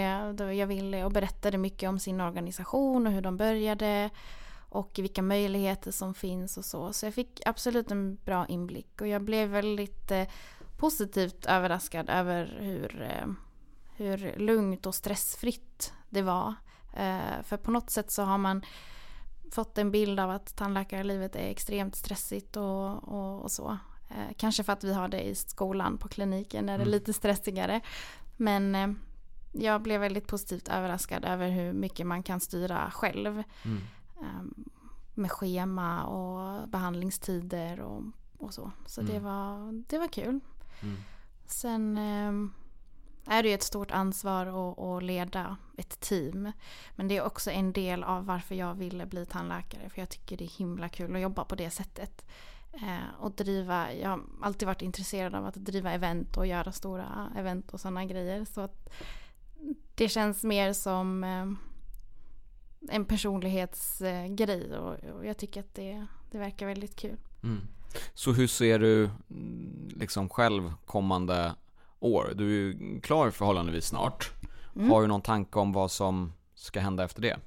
jag 0.53 0.67
ville 0.67 1.05
och 1.05 1.11
berättade 1.11 1.57
mycket 1.57 1.89
om 1.89 1.99
sin 1.99 2.21
organisation 2.21 3.07
och 3.07 3.13
hur 3.13 3.21
de 3.21 3.37
började 3.37 4.09
och 4.69 4.91
vilka 4.97 5.21
möjligheter 5.21 5.91
som 5.91 6.13
finns 6.13 6.57
och 6.57 6.65
så. 6.65 6.93
Så 6.93 7.05
jag 7.05 7.13
fick 7.13 7.41
absolut 7.45 7.91
en 7.91 8.15
bra 8.15 8.45
inblick 8.45 9.01
och 9.01 9.07
jag 9.07 9.21
blev 9.21 9.49
väldigt 9.49 10.11
eh, 10.11 10.27
positivt 10.77 11.45
överraskad 11.45 12.09
över 12.09 12.57
hur, 12.59 13.01
eh, 13.01 13.27
hur 14.01 14.35
lugnt 14.37 14.85
och 14.85 14.95
stressfritt 14.95 15.93
det 16.09 16.21
var. 16.21 16.53
Eh, 16.93 17.43
för 17.43 17.57
på 17.57 17.71
något 17.71 17.89
sätt 17.89 18.11
så 18.11 18.23
har 18.23 18.37
man 18.37 18.61
fått 19.51 19.77
en 19.77 19.91
bild 19.91 20.19
av 20.19 20.29
att 20.29 20.55
tandläkarlivet 20.55 21.35
är 21.35 21.49
extremt 21.49 21.95
stressigt 21.95 22.57
och, 22.57 23.03
och, 23.03 23.41
och 23.41 23.51
så. 23.51 23.77
Eh, 24.09 24.35
kanske 24.37 24.63
för 24.63 24.73
att 24.73 24.83
vi 24.83 24.93
har 24.93 25.07
det 25.07 25.21
i 25.21 25.35
skolan 25.35 25.97
på 25.97 26.07
kliniken 26.07 26.69
är 26.69 26.77
det 26.77 26.83
mm. 26.83 26.91
lite 26.91 27.13
stressigare. 27.13 27.81
Men 28.37 28.75
eh, 28.75 28.91
jag 29.51 29.81
blev 29.81 30.01
väldigt 30.01 30.27
positivt 30.27 30.67
överraskad 30.69 31.25
över 31.25 31.49
hur 31.49 31.73
mycket 31.73 32.07
man 32.07 32.23
kan 32.23 32.39
styra 32.39 32.91
själv. 32.91 33.43
Mm. 33.65 33.77
Eh, 34.21 34.65
med 35.13 35.31
schema 35.31 36.03
och 36.05 36.69
behandlingstider 36.69 37.79
och, 37.79 38.03
och 38.37 38.53
så. 38.53 38.71
Så 38.85 39.01
mm. 39.01 39.13
det, 39.13 39.19
var, 39.19 39.71
det 39.87 39.97
var 39.97 40.07
kul. 40.07 40.39
Mm. 40.81 40.97
Sen 41.45 41.97
eh, 41.97 42.51
är 43.25 43.43
det 43.43 43.49
ju 43.49 43.55
ett 43.55 43.63
stort 43.63 43.91
ansvar 43.91 44.45
att, 44.45 44.79
att, 44.79 45.03
leda 45.03 45.57
ett 45.77 45.99
team. 45.99 46.51
Men 46.95 47.07
det 47.07 47.17
är 47.17 47.23
också 47.23 47.51
en 47.51 47.73
del 47.73 48.03
av 48.03 48.25
varför 48.25 48.55
jag 48.55 48.73
ville 48.73 49.05
bli 49.05 49.25
tandläkare. 49.25 49.89
För 49.89 49.99
jag 49.99 50.09
tycker 50.09 50.37
det 50.37 50.43
är 50.43 50.57
himla 50.57 50.89
kul 50.89 51.15
att 51.15 51.21
jobba 51.21 51.43
på 51.43 51.55
det 51.55 51.69
sättet. 51.69 52.25
Eh, 52.73 53.19
och 53.19 53.31
driva, 53.31 53.93
jag 53.93 54.09
har 54.09 54.21
alltid 54.41 54.65
varit 54.65 54.81
intresserad 54.81 55.35
av 55.35 55.45
att 55.45 55.55
driva 55.55 55.91
event 55.91 56.37
och 56.37 56.47
göra 56.47 56.71
stora 56.71 57.31
event 57.37 57.73
och 57.73 57.79
sådana 57.79 58.05
grejer. 58.05 58.45
Så 58.45 58.61
att 58.61 58.89
det 59.95 60.09
känns 60.09 60.43
mer 60.43 60.73
som 60.73 61.23
eh, 61.23 61.47
en 62.95 63.05
personlighetsgrej 63.05 64.77
och, 64.77 64.93
och, 64.93 65.25
jag 65.25 65.37
tycker 65.37 65.59
att 65.59 65.75
det, 65.75 66.05
det 66.31 66.37
verkar 66.37 66.65
väldigt 66.65 66.95
kul. 66.95 67.17
Mm. 67.43 67.61
Så 68.13 68.33
hur 68.33 68.47
ser 68.47 68.79
du 68.79 69.03
mm, 69.29 69.89
liksom 69.95 70.29
själv 70.29 70.73
kommande 70.85 71.55
år. 72.01 72.31
Du 72.35 72.45
är 72.45 72.49
ju 72.49 72.99
klar 73.01 73.29
förhållandevis 73.29 73.85
snart. 73.85 74.31
Mm. 74.75 74.91
Har 74.91 75.01
du 75.01 75.07
någon 75.07 75.21
tanke 75.21 75.59
om 75.59 75.73
vad 75.73 75.91
som 75.91 76.33
ska 76.55 76.79
hända 76.79 77.03
efter 77.03 77.21
det? 77.21 77.37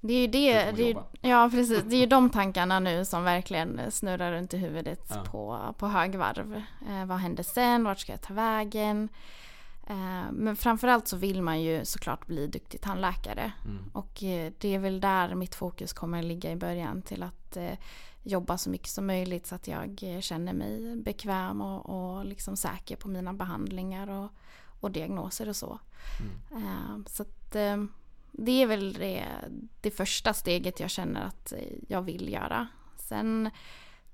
Det 0.00 0.12
är 0.12 0.20
ju 0.20 0.26
det, 0.26 0.72
det 0.76 0.90
är, 0.90 1.02
ja 1.20 1.48
precis, 1.52 1.82
det 1.84 1.96
är 1.96 2.00
ju 2.00 2.06
de 2.06 2.30
tankarna 2.30 2.80
nu 2.80 3.04
som 3.04 3.24
verkligen 3.24 3.90
snurrar 3.90 4.32
runt 4.32 4.54
i 4.54 4.56
huvudet 4.56 5.12
ja. 5.14 5.30
på, 5.30 5.74
på 5.78 5.86
högvarv. 5.86 6.62
Eh, 6.88 7.06
vad 7.06 7.18
händer 7.18 7.42
sen? 7.42 7.84
Vart 7.84 7.98
ska 7.98 8.12
jag 8.12 8.22
ta 8.22 8.34
vägen? 8.34 9.08
Eh, 9.88 10.32
men 10.32 10.56
framförallt 10.56 11.08
så 11.08 11.16
vill 11.16 11.42
man 11.42 11.62
ju 11.62 11.84
såklart 11.84 12.26
bli 12.26 12.46
duktig 12.46 12.80
tandläkare. 12.80 13.52
Mm. 13.64 13.90
Och 13.92 14.22
eh, 14.22 14.52
det 14.58 14.74
är 14.74 14.78
väl 14.78 15.00
där 15.00 15.34
mitt 15.34 15.54
fokus 15.54 15.92
kommer 15.92 16.22
ligga 16.22 16.52
i 16.52 16.56
början 16.56 17.02
till 17.02 17.22
att 17.22 17.56
eh, 17.56 17.78
jobba 18.22 18.58
så 18.58 18.70
mycket 18.70 18.88
som 18.88 19.06
möjligt 19.06 19.46
så 19.46 19.54
att 19.54 19.68
jag 19.68 20.16
känner 20.20 20.52
mig 20.52 20.96
bekväm 20.96 21.60
och, 21.60 22.16
och 22.18 22.24
liksom 22.24 22.56
säker 22.56 22.96
på 22.96 23.08
mina 23.08 23.32
behandlingar 23.32 24.10
och, 24.10 24.30
och 24.80 24.90
diagnoser 24.90 25.48
och 25.48 25.56
så. 25.56 25.78
Mm. 26.50 27.04
Så 27.08 27.22
att, 27.22 27.52
det 28.32 28.62
är 28.62 28.66
väl 28.66 28.92
det, 28.92 29.24
det 29.80 29.90
första 29.90 30.34
steget 30.34 30.80
jag 30.80 30.90
känner 30.90 31.26
att 31.26 31.52
jag 31.88 32.02
vill 32.02 32.32
göra. 32.32 32.68
Sen 32.96 33.50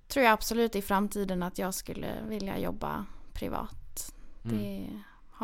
tror 0.08 0.24
jag 0.24 0.32
absolut 0.32 0.76
i 0.76 0.82
framtiden 0.82 1.42
att 1.42 1.58
jag 1.58 1.74
skulle 1.74 2.22
vilja 2.28 2.58
jobba 2.58 3.06
privat. 3.32 4.14
Mm. 4.44 4.58
Det, 4.58 4.88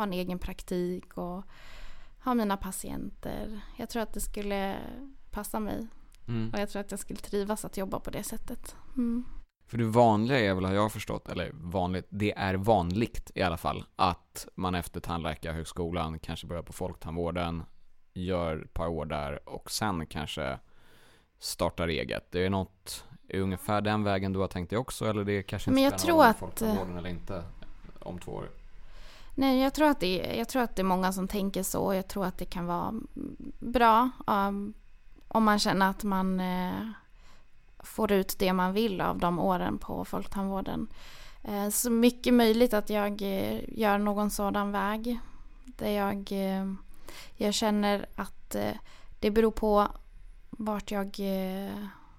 ha 0.01 0.07
en 0.07 0.13
egen 0.13 0.39
praktik 0.39 1.17
och 1.17 1.43
ha 2.23 2.33
mina 2.33 2.57
patienter. 2.57 3.61
Jag 3.77 3.89
tror 3.89 4.03
att 4.03 4.13
det 4.13 4.21
skulle 4.21 4.77
passa 5.31 5.59
mig 5.59 5.87
Mm. 6.27 6.49
Och 6.53 6.59
jag 6.59 6.69
tror 6.69 6.79
att 6.79 6.91
jag 6.91 6.99
skulle 6.99 7.19
trivas 7.19 7.65
att 7.65 7.77
jobba 7.77 7.99
på 7.99 8.09
det 8.09 8.23
sättet. 8.23 8.75
Mm. 8.97 9.25
För 9.67 9.77
det 9.77 9.85
vanliga 9.85 10.39
är 10.39 10.53
väl, 10.53 10.65
har 10.65 10.73
jag 10.73 10.91
förstått, 10.91 11.29
eller 11.29 11.51
vanligt, 11.53 12.07
det 12.09 12.37
är 12.37 12.53
vanligt 12.53 13.31
i 13.35 13.41
alla 13.41 13.57
fall, 13.57 13.85
att 13.95 14.47
man 14.55 14.75
efter 14.75 14.99
tandläkarhögskolan 14.99 16.19
kanske 16.19 16.47
börjar 16.47 16.63
på 16.63 16.73
folktandvården, 16.73 17.63
gör 18.13 18.61
ett 18.65 18.73
par 18.73 18.87
år 18.87 19.05
där 19.05 19.49
och 19.49 19.71
sen 19.71 20.05
kanske 20.05 20.59
startar 21.39 21.87
eget. 21.87 22.31
Det 22.31 22.45
är 22.45 22.49
något, 22.49 23.05
är 23.27 23.39
ungefär 23.39 23.81
den 23.81 24.03
vägen 24.03 24.33
du 24.33 24.39
har 24.39 24.47
tänkt 24.47 24.69
dig 24.69 24.79
också, 24.79 25.05
eller 25.05 25.23
det 25.23 25.33
är 25.33 25.41
kanske 25.41 25.69
inte 25.69 25.75
Men 25.75 25.83
jag 25.83 25.97
tror 25.97 26.25
att... 26.25 26.37
folktandvården 26.37 26.97
eller 26.97 27.09
inte 27.09 27.43
om 27.99 28.19
två 28.19 28.31
år? 28.31 28.49
Nej, 29.35 29.61
jag 29.61 29.73
tror, 29.73 29.87
att 29.87 29.99
det, 29.99 30.35
jag 30.37 30.49
tror 30.49 30.61
att 30.61 30.75
det 30.75 30.81
är 30.81 30.83
många 30.83 31.11
som 31.11 31.27
tänker 31.27 31.63
så. 31.63 31.93
Jag 31.93 32.07
tror 32.07 32.25
att 32.25 32.37
det 32.37 32.45
kan 32.45 32.65
vara 32.65 32.93
bra 33.59 34.09
um, 34.27 34.73
om 35.27 35.43
man 35.43 35.59
känner 35.59 35.89
att 35.89 36.03
man 36.03 36.39
uh, 36.39 36.89
får 37.79 38.11
ut 38.11 38.39
det 38.39 38.53
man 38.53 38.73
vill 38.73 39.01
av 39.01 39.19
de 39.19 39.39
åren 39.39 39.77
på 39.77 40.05
Folktandvården. 40.05 40.87
Uh, 41.49 41.69
så 41.69 41.91
mycket 41.91 42.33
möjligt 42.33 42.73
att 42.73 42.89
jag 42.89 43.21
uh, 43.21 43.79
gör 43.79 43.97
någon 43.97 44.29
sådan 44.29 44.71
väg. 44.71 45.19
Där 45.65 45.89
jag, 45.89 46.31
jag 47.35 47.53
känner 47.53 48.05
att 48.15 48.55
det 49.19 49.31
beror 49.31 49.51
på 49.51 49.87
vart 50.49 50.91
jag 50.91 51.19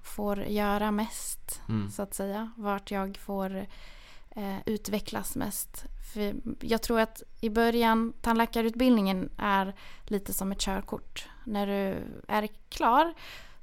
får 0.02 0.45
göra 0.45 0.90
mest, 0.90 1.61
mm. 1.69 1.90
så 1.90 2.02
att 2.02 2.14
säga. 2.14 2.50
Vart 2.57 2.90
jag 2.90 3.16
får 3.16 3.66
utvecklas 4.66 5.36
mest. 5.36 5.84
För 6.12 6.34
jag 6.60 6.82
tror 6.82 7.00
att 7.00 7.22
i 7.40 7.50
början, 7.50 8.12
tandläkarutbildningen 8.20 9.30
är 9.38 9.74
lite 10.04 10.32
som 10.32 10.52
ett 10.52 10.60
körkort. 10.60 11.28
När 11.44 11.66
du 11.66 12.04
är 12.28 12.48
klar 12.68 13.14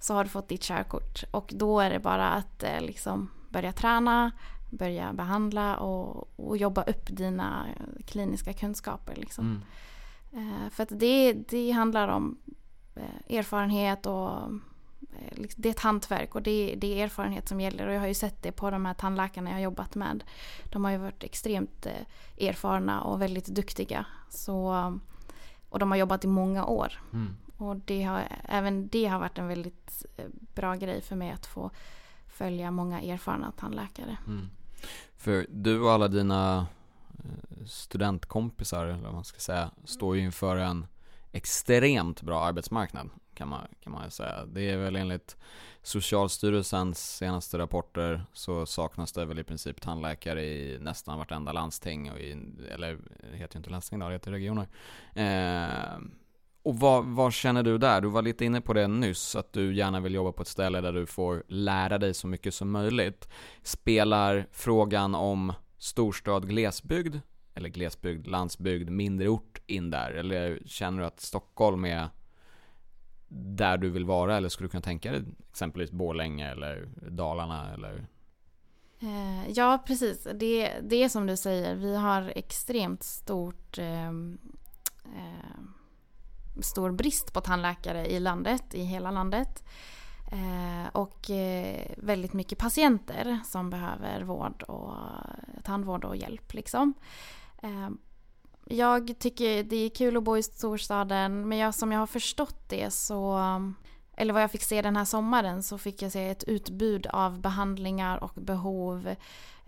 så 0.01 0.13
har 0.13 0.23
du 0.23 0.29
fått 0.29 0.47
ditt 0.47 0.61
körkort 0.61 1.23
och 1.31 1.51
då 1.55 1.79
är 1.79 1.89
det 1.89 1.99
bara 1.99 2.29
att 2.29 2.63
eh, 2.63 2.81
liksom 2.81 3.29
börja 3.49 3.71
träna, 3.71 4.31
börja 4.69 5.13
behandla 5.13 5.77
och, 5.77 6.39
och 6.39 6.57
jobba 6.57 6.83
upp 6.83 7.05
dina 7.09 7.65
kliniska 8.05 8.53
kunskaper. 8.53 9.15
Liksom. 9.15 9.63
Mm. 10.31 10.49
Eh, 10.49 10.69
för 10.69 10.83
att 10.83 10.99
det, 10.99 11.33
det 11.33 11.71
handlar 11.71 12.07
om 12.07 12.37
eh, 12.95 13.37
erfarenhet 13.37 14.05
och 14.05 14.31
Eh, 14.31 14.68
det 15.55 15.69
är 15.69 15.71
ett 15.71 15.79
hantverk 15.79 16.35
och 16.35 16.41
det, 16.41 16.75
det, 16.77 16.99
är 16.99 17.03
erfarenhet 17.03 17.47
som 17.47 17.61
gäller. 17.61 17.87
Och 17.87 17.93
jag 17.93 17.99
har 17.99 18.07
ju 18.07 18.13
sett 18.13 18.43
det 18.43 18.51
på 18.51 18.71
de 18.71 18.85
här 18.85 18.93
tandläkarna 18.93 19.49
jag 19.49 19.55
har 19.55 19.61
jobbat 19.61 19.95
med. 19.95 20.23
De 20.65 20.83
har 20.83 20.91
ju 20.91 20.97
varit 20.97 21.23
extremt 21.23 21.85
eh, 21.85 22.47
erfarna 22.47 23.01
och 23.01 23.21
väldigt 23.21 23.45
duktiga. 23.45 24.05
Så, 24.29 24.73
och 25.69 25.79
de 25.79 25.91
har 25.91 25.97
jobbat 25.97 26.23
i 26.23 26.27
många 26.27 26.65
år. 26.65 27.01
Mm. 27.13 27.35
Och 27.57 27.75
det 27.75 28.03
har, 28.03 28.23
även 28.43 28.87
det 28.87 29.05
har 29.05 29.19
varit 29.19 29.37
en 29.37 29.47
väldigt 29.47 30.05
eh, 30.17 30.25
bra 30.55 30.75
grej 30.75 31.01
för 31.01 31.15
mig 31.15 31.31
att 31.31 31.45
få 31.45 31.71
följa 32.27 32.71
många 32.71 33.01
erfarna 33.01 33.51
tandläkare. 33.51 34.17
Mm. 34.27 34.49
För 35.17 35.45
du 35.49 35.81
och 35.81 35.91
alla 35.91 36.07
dina 36.07 36.67
studentkompisar, 37.65 38.85
eller 38.85 39.03
vad 39.03 39.13
man 39.13 39.23
ska 39.23 39.39
säga, 39.39 39.71
står 39.85 40.15
ju 40.15 40.21
inför 40.21 40.57
en 40.57 40.85
extremt 41.31 42.21
bra 42.21 42.43
arbetsmarknad 42.43 43.09
kan 43.39 43.47
man, 43.47 43.67
kan 43.79 43.93
man 43.93 44.11
säga. 44.11 44.45
Det 44.45 44.69
är 44.69 44.77
väl 44.77 44.95
enligt 44.95 45.37
Socialstyrelsens 45.81 47.17
senaste 47.17 47.57
rapporter 47.57 48.25
så 48.33 48.65
saknas 48.65 49.11
det 49.11 49.25
väl 49.25 49.39
i 49.39 49.43
princip 49.43 49.81
tandläkare 49.81 50.43
i 50.43 50.77
nästan 50.79 51.17
vartenda 51.17 51.51
landsting, 51.51 52.11
och 52.11 52.19
i, 52.19 52.31
eller 52.71 52.97
det 53.31 53.37
heter 53.37 53.55
ju 53.55 53.59
inte 53.59 53.69
landsting 53.69 53.99
då, 53.99 54.07
det 54.07 54.13
heter 54.13 54.31
regioner. 54.31 54.67
Eh, 55.13 55.99
och 56.63 56.79
vad, 56.79 57.05
vad, 57.05 57.33
känner 57.33 57.63
du 57.63 57.77
där? 57.77 58.01
Du 58.01 58.07
var 58.07 58.21
lite 58.21 58.45
inne 58.45 58.61
på 58.61 58.73
det 58.73 58.87
nyss, 58.87 59.35
att 59.35 59.53
du 59.53 59.75
gärna 59.75 59.99
vill 59.99 60.13
jobba 60.13 60.31
på 60.31 60.41
ett 60.41 60.47
ställe 60.47 60.81
där 60.81 60.93
du 60.93 61.05
får 61.05 61.43
lära 61.47 61.97
dig 61.97 62.13
så 62.13 62.27
mycket 62.27 62.53
som 62.53 62.71
möjligt. 62.71 63.29
Spelar 63.63 64.47
frågan 64.51 65.15
om 65.15 65.53
storstad, 65.77 66.49
glesbygd, 66.49 67.15
eller 67.53 67.69
glesbygd, 67.69 68.27
landsbygd, 68.27 68.89
mindre 68.89 69.27
ort 69.27 69.61
in 69.67 69.89
där? 69.89 70.11
Eller 70.11 70.61
känner 70.65 70.99
du 70.99 71.05
att 71.05 71.19
Stockholm 71.19 71.85
är 71.85 72.09
där 73.29 73.77
du 73.77 73.89
vill 73.89 74.05
vara 74.05 74.37
eller 74.37 74.49
skulle 74.49 74.67
du 74.67 74.71
kunna 74.71 74.81
tänka 74.81 75.11
dig 75.11 75.23
exempelvis 75.49 75.91
Borlänge 75.91 76.51
eller 76.51 76.87
Dalarna 77.09 77.73
eller? 77.73 78.07
Eh, 78.99 79.49
ja, 79.49 79.83
precis. 79.87 80.27
Det, 80.33 80.73
det 80.81 81.03
är 81.03 81.09
som 81.09 81.27
du 81.27 81.37
säger, 81.37 81.75
vi 81.75 81.95
har 81.95 82.33
extremt 82.35 83.03
stort 83.03 83.77
eh, 83.77 84.11
stor 86.61 86.91
brist 86.91 87.33
på 87.33 87.41
tandläkare 87.41 88.07
i 88.07 88.19
landet, 88.19 88.63
i 88.73 88.83
hela 88.83 89.11
landet. 89.11 89.63
Eh, 90.31 90.89
och 90.91 91.29
eh, 91.29 91.91
väldigt 91.97 92.33
mycket 92.33 92.57
patienter 92.57 93.39
som 93.45 93.69
behöver 93.69 94.21
vård 94.21 94.63
och 94.63 94.93
tandvård 95.63 96.05
och 96.05 96.15
hjälp. 96.15 96.53
Liksom. 96.53 96.93
Eh, 97.61 97.89
jag 98.71 99.19
tycker 99.19 99.63
det 99.63 99.75
är 99.75 99.89
kul 99.89 100.17
att 100.17 100.23
bo 100.23 100.37
i 100.37 100.43
storstaden 100.43 101.49
men 101.49 101.57
jag, 101.57 101.75
som 101.75 101.91
jag 101.91 101.99
har 101.99 102.07
förstått 102.07 102.69
det 102.69 102.93
så 102.93 103.39
eller 104.17 104.33
vad 104.33 104.43
jag 104.43 104.51
fick 104.51 104.63
se 104.63 104.81
den 104.81 104.95
här 104.95 105.05
sommaren 105.05 105.63
så 105.63 105.77
fick 105.77 106.01
jag 106.01 106.11
se 106.11 106.29
ett 106.29 106.43
utbud 106.43 107.07
av 107.07 107.41
behandlingar 107.41 108.23
och 108.23 108.33
behov. 108.35 109.07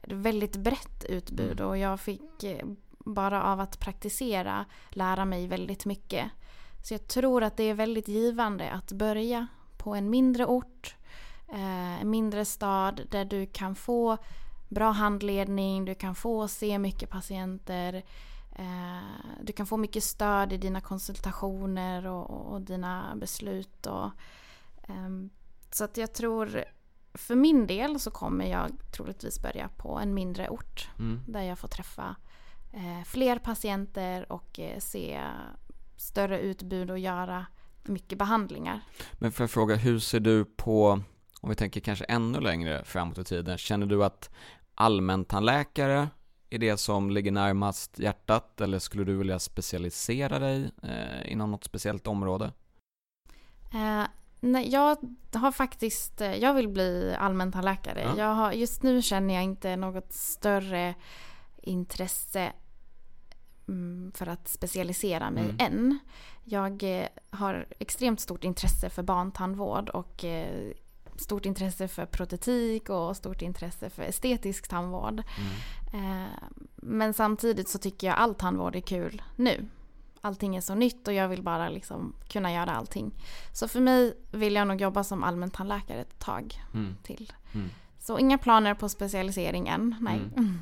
Ett 0.04 0.12
väldigt 0.12 0.56
brett 0.56 1.06
utbud 1.10 1.60
mm. 1.60 1.70
och 1.70 1.78
jag 1.78 2.00
fick 2.00 2.46
bara 3.00 3.44
av 3.44 3.60
att 3.60 3.80
praktisera 3.80 4.66
lära 4.90 5.26
mig 5.26 5.48
väldigt 5.48 5.86
mycket. 5.86 6.32
Så 6.84 6.94
jag 6.94 7.08
tror 7.08 7.44
att 7.44 7.58
det 7.58 7.64
är 7.64 7.74
väldigt 7.74 8.08
givande 8.08 8.72
att 8.72 8.92
börja 8.92 9.48
på 9.78 9.96
en 9.96 10.10
mindre 10.10 10.46
ort, 10.46 10.96
eh, 11.50 12.02
en 12.02 12.10
mindre 12.10 12.46
stad 12.46 13.02
där 13.12 13.26
du 13.26 13.46
kan 13.46 13.76
få 13.76 14.18
bra 14.70 14.92
handledning, 14.92 15.86
du 15.86 15.96
kan 15.96 16.16
få 16.16 16.48
se 16.48 16.80
mycket 16.80 17.10
patienter 17.10 17.94
Eh, 17.94 18.04
du 19.42 19.54
kan 19.54 19.66
få 19.66 19.78
mycket 19.78 20.04
stöd 20.04 20.54
i 20.54 20.58
dina 20.58 20.82
konsultationer 20.82 22.08
och, 22.08 22.54
och 22.54 22.62
dina 22.62 23.16
beslut. 23.16 23.86
Och, 23.86 24.06
eh, 24.84 25.10
så 25.72 25.84
att 25.84 25.98
jag 25.98 26.14
tror, 26.14 26.64
för 27.14 27.36
min 27.36 27.68
del 27.68 28.00
så 28.00 28.12
kommer 28.12 28.46
jag 28.46 28.72
troligtvis 28.92 29.42
börja 29.42 29.70
på 29.78 30.00
en 30.00 30.14
mindre 30.14 30.50
ort. 30.50 30.90
Mm. 31.00 31.22
Där 31.28 31.42
jag 31.42 31.60
får 31.60 31.68
träffa 31.68 32.16
eh, 32.74 33.06
fler 33.06 33.40
patienter 33.40 34.32
och 34.32 34.60
eh, 34.60 34.80
se 34.80 35.22
större 35.98 36.40
utbud 36.40 36.92
och 36.92 37.00
göra 37.00 37.46
mycket 37.84 38.18
behandlingar. 38.18 38.82
Men 39.14 39.32
får 39.32 39.44
jag 39.44 39.52
fråga, 39.52 39.76
hur 39.76 40.00
ser 40.00 40.20
du 40.20 40.46
på, 40.46 41.02
om 41.42 41.50
vi 41.50 41.56
tänker 41.56 41.82
kanske 41.82 42.06
ännu 42.06 42.40
längre 42.40 42.84
framåt 42.86 43.18
i 43.18 43.24
tiden, 43.24 43.58
känner 43.58 43.86
du 43.86 44.04
att 44.04 44.30
allmäntandläkare 44.76 46.08
är 46.52 46.60
det 46.60 46.78
som 46.78 47.12
ligger 47.12 47.32
närmast 47.32 48.00
hjärtat 48.00 48.62
eller 48.62 48.80
skulle 48.80 49.04
du 49.04 49.16
vilja 49.16 49.40
specialisera 49.40 50.40
dig 50.40 50.72
eh, 50.84 51.32
inom 51.32 51.52
något 51.52 51.64
speciellt 51.64 52.08
område? 52.08 52.52
Eh, 53.74 54.04
nej, 54.40 54.70
jag 54.70 54.98
har 55.34 55.52
faktiskt, 55.52 56.22
eh, 56.22 56.36
jag 56.36 56.54
vill 56.54 56.68
bli 56.68 57.16
allmäntandläkare. 57.20 58.02
Ja. 58.02 58.18
Jag 58.18 58.34
har, 58.34 58.52
just 58.52 58.84
nu 58.84 59.02
känner 59.02 59.34
jag 59.34 59.44
inte 59.44 59.76
något 59.76 60.14
större 60.14 60.96
intresse 61.62 62.54
mm, 63.68 64.12
för 64.16 64.28
att 64.28 64.48
specialisera 64.48 65.32
mig 65.32 65.44
mm. 65.44 65.56
än. 65.60 66.00
Jag 66.44 66.84
eh, 66.84 67.08
har 67.30 67.68
extremt 67.80 68.20
stort 68.20 68.44
intresse 68.44 68.90
för 68.90 69.04
barntandvård 69.04 69.90
och 69.90 70.26
eh, 70.26 70.72
stort 71.16 71.46
intresse 71.46 71.88
för 71.88 72.06
protetik 72.06 72.90
och 72.90 73.18
stort 73.18 73.42
intresse 73.42 73.90
för 73.90 74.04
estetisk 74.04 74.68
tandvård. 74.68 75.24
Mm. 75.92 76.22
Eh, 76.22 76.28
men 76.76 77.14
samtidigt 77.14 77.70
så 77.70 77.80
tycker 77.80 78.08
jag 78.08 78.18
all 78.18 78.36
tandvård 78.36 78.76
är 78.76 78.82
kul 78.82 79.22
nu. 79.36 79.66
Allting 80.22 80.56
är 80.56 80.62
så 80.62 80.76
nytt 80.76 81.08
och 81.08 81.14
jag 81.14 81.28
vill 81.28 81.44
bara 81.44 81.70
liksom 81.70 82.14
kunna 82.28 82.54
göra 82.54 82.72
allting. 82.72 83.12
Så 83.54 83.68
för 83.68 83.80
mig 83.80 84.14
vill 84.32 84.56
jag 84.56 84.68
nog 84.68 84.82
jobba 84.82 85.04
som 85.04 85.24
allmäntandläkare 85.24 86.02
ett 86.02 86.20
tag 86.20 86.62
mm. 86.74 86.96
till. 87.04 87.34
Mm. 87.54 87.70
Så 88.00 88.20
inga 88.20 88.38
planer 88.38 88.74
på 88.74 88.90
specialisering 88.90 89.68
än, 89.68 89.96
nej. 90.00 90.20
Mm. 90.38 90.58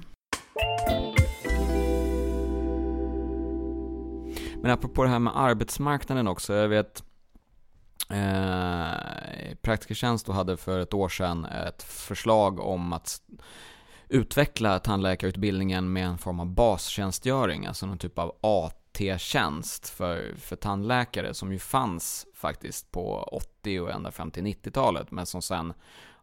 Men 4.61 4.71
apropå 4.71 5.03
det 5.03 5.09
här 5.09 5.19
med 5.19 5.33
arbetsmarknaden 5.35 6.27
också, 6.27 6.53
jag 6.53 6.67
vet 6.67 7.03
Eh, 8.09 9.55
Praktikertjänst 9.61 10.27
hade 10.27 10.57
för 10.57 10.79
ett 10.79 10.93
år 10.93 11.09
sedan 11.09 11.45
ett 11.45 11.83
förslag 11.83 12.59
om 12.59 12.93
att 12.93 13.21
utveckla 14.09 14.79
tandläkarutbildningen 14.79 15.93
med 15.93 16.05
en 16.05 16.17
form 16.17 16.39
av 16.39 16.45
bastjänstgöring, 16.45 17.65
alltså 17.65 17.85
någon 17.85 17.97
typ 17.97 18.19
av 18.19 18.35
AT-tjänst 18.41 19.89
för, 19.89 20.35
för 20.37 20.55
tandläkare 20.55 21.33
som 21.33 21.51
ju 21.51 21.59
fanns 21.59 22.27
faktiskt 22.33 22.91
på 22.91 23.23
80 23.23 23.79
och 23.79 23.91
ända 23.91 24.11
fram 24.11 24.31
till 24.31 24.43
90-talet 24.43 25.11
men 25.11 25.25
som 25.25 25.41
sen 25.41 25.73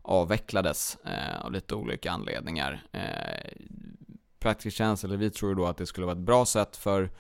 avvecklades 0.03 0.96
eh, 1.05 1.44
av 1.44 1.53
lite 1.53 1.75
olika 1.75 2.12
anledningar. 2.12 2.83
Eh, 2.92 3.53
tjänst, 4.70 5.05
eller 5.05 5.16
vi 5.16 5.31
tror 5.31 5.55
då 5.55 5.66
att 5.66 5.77
det 5.77 5.87
skulle 5.87 6.07
vara 6.07 6.16
ett 6.16 6.25
bra 6.25 6.46
sätt 6.46 6.77
för 6.77 7.11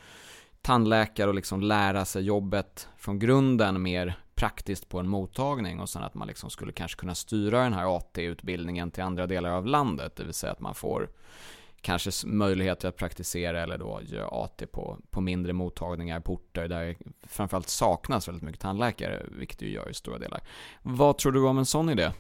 tandläkare 0.62 1.28
att 1.28 1.36
liksom 1.36 1.60
lära 1.60 2.04
sig 2.04 2.22
jobbet 2.22 2.88
från 2.96 3.18
grunden 3.18 3.82
mer 3.82 4.14
praktiskt 4.36 4.88
på 4.88 4.98
en 4.98 5.08
mottagning 5.08 5.80
och 5.80 5.88
sen 5.88 6.02
att 6.02 6.14
man 6.14 6.28
liksom 6.28 6.50
skulle 6.50 6.72
kanske 6.72 6.98
kunna 6.98 7.14
styra 7.14 7.62
den 7.62 7.72
här 7.72 7.96
AT-utbildningen 7.96 8.90
till 8.90 9.02
andra 9.02 9.26
delar 9.26 9.50
av 9.50 9.66
landet, 9.66 10.16
det 10.16 10.24
vill 10.24 10.34
säga 10.34 10.52
att 10.52 10.60
man 10.60 10.74
får 10.74 11.08
kanske 11.80 12.26
möjlighet 12.26 12.84
att 12.84 12.96
praktisera 12.96 13.62
eller 13.62 13.78
då 13.78 14.00
göra 14.02 14.28
AT 14.28 14.62
på, 14.72 14.98
på 15.10 15.20
mindre 15.20 15.52
mottagningar 15.52 16.20
på 16.20 16.32
orter 16.32 16.68
där 16.68 16.96
framförallt 17.22 17.68
saknas 17.68 18.28
väldigt 18.28 18.42
mycket 18.44 18.60
tandläkare, 18.60 19.26
vilket 19.38 19.58
det 19.58 19.66
ju 19.66 19.72
gör 19.72 19.90
i 19.90 19.94
stora 19.94 20.18
delar. 20.18 20.40
Vad 20.82 21.18
tror 21.18 21.32
du 21.32 21.46
om 21.46 21.58
en 21.58 21.66
sån 21.66 21.90
idé? 21.90 22.10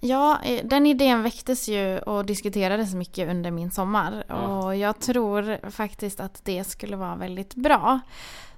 Ja, 0.00 0.42
eh, 0.42 0.66
den 0.66 0.86
idén 0.86 1.22
väcktes 1.22 1.68
ju 1.68 1.98
och 1.98 2.26
diskuterades 2.26 2.94
mycket 2.94 3.28
under 3.30 3.50
min 3.50 3.70
sommar. 3.70 4.24
Ja. 4.28 4.34
Och 4.34 4.76
jag 4.76 5.00
tror 5.00 5.70
faktiskt 5.70 6.20
att 6.20 6.44
det 6.44 6.64
skulle 6.64 6.96
vara 6.96 7.16
väldigt 7.16 7.54
bra. 7.54 8.00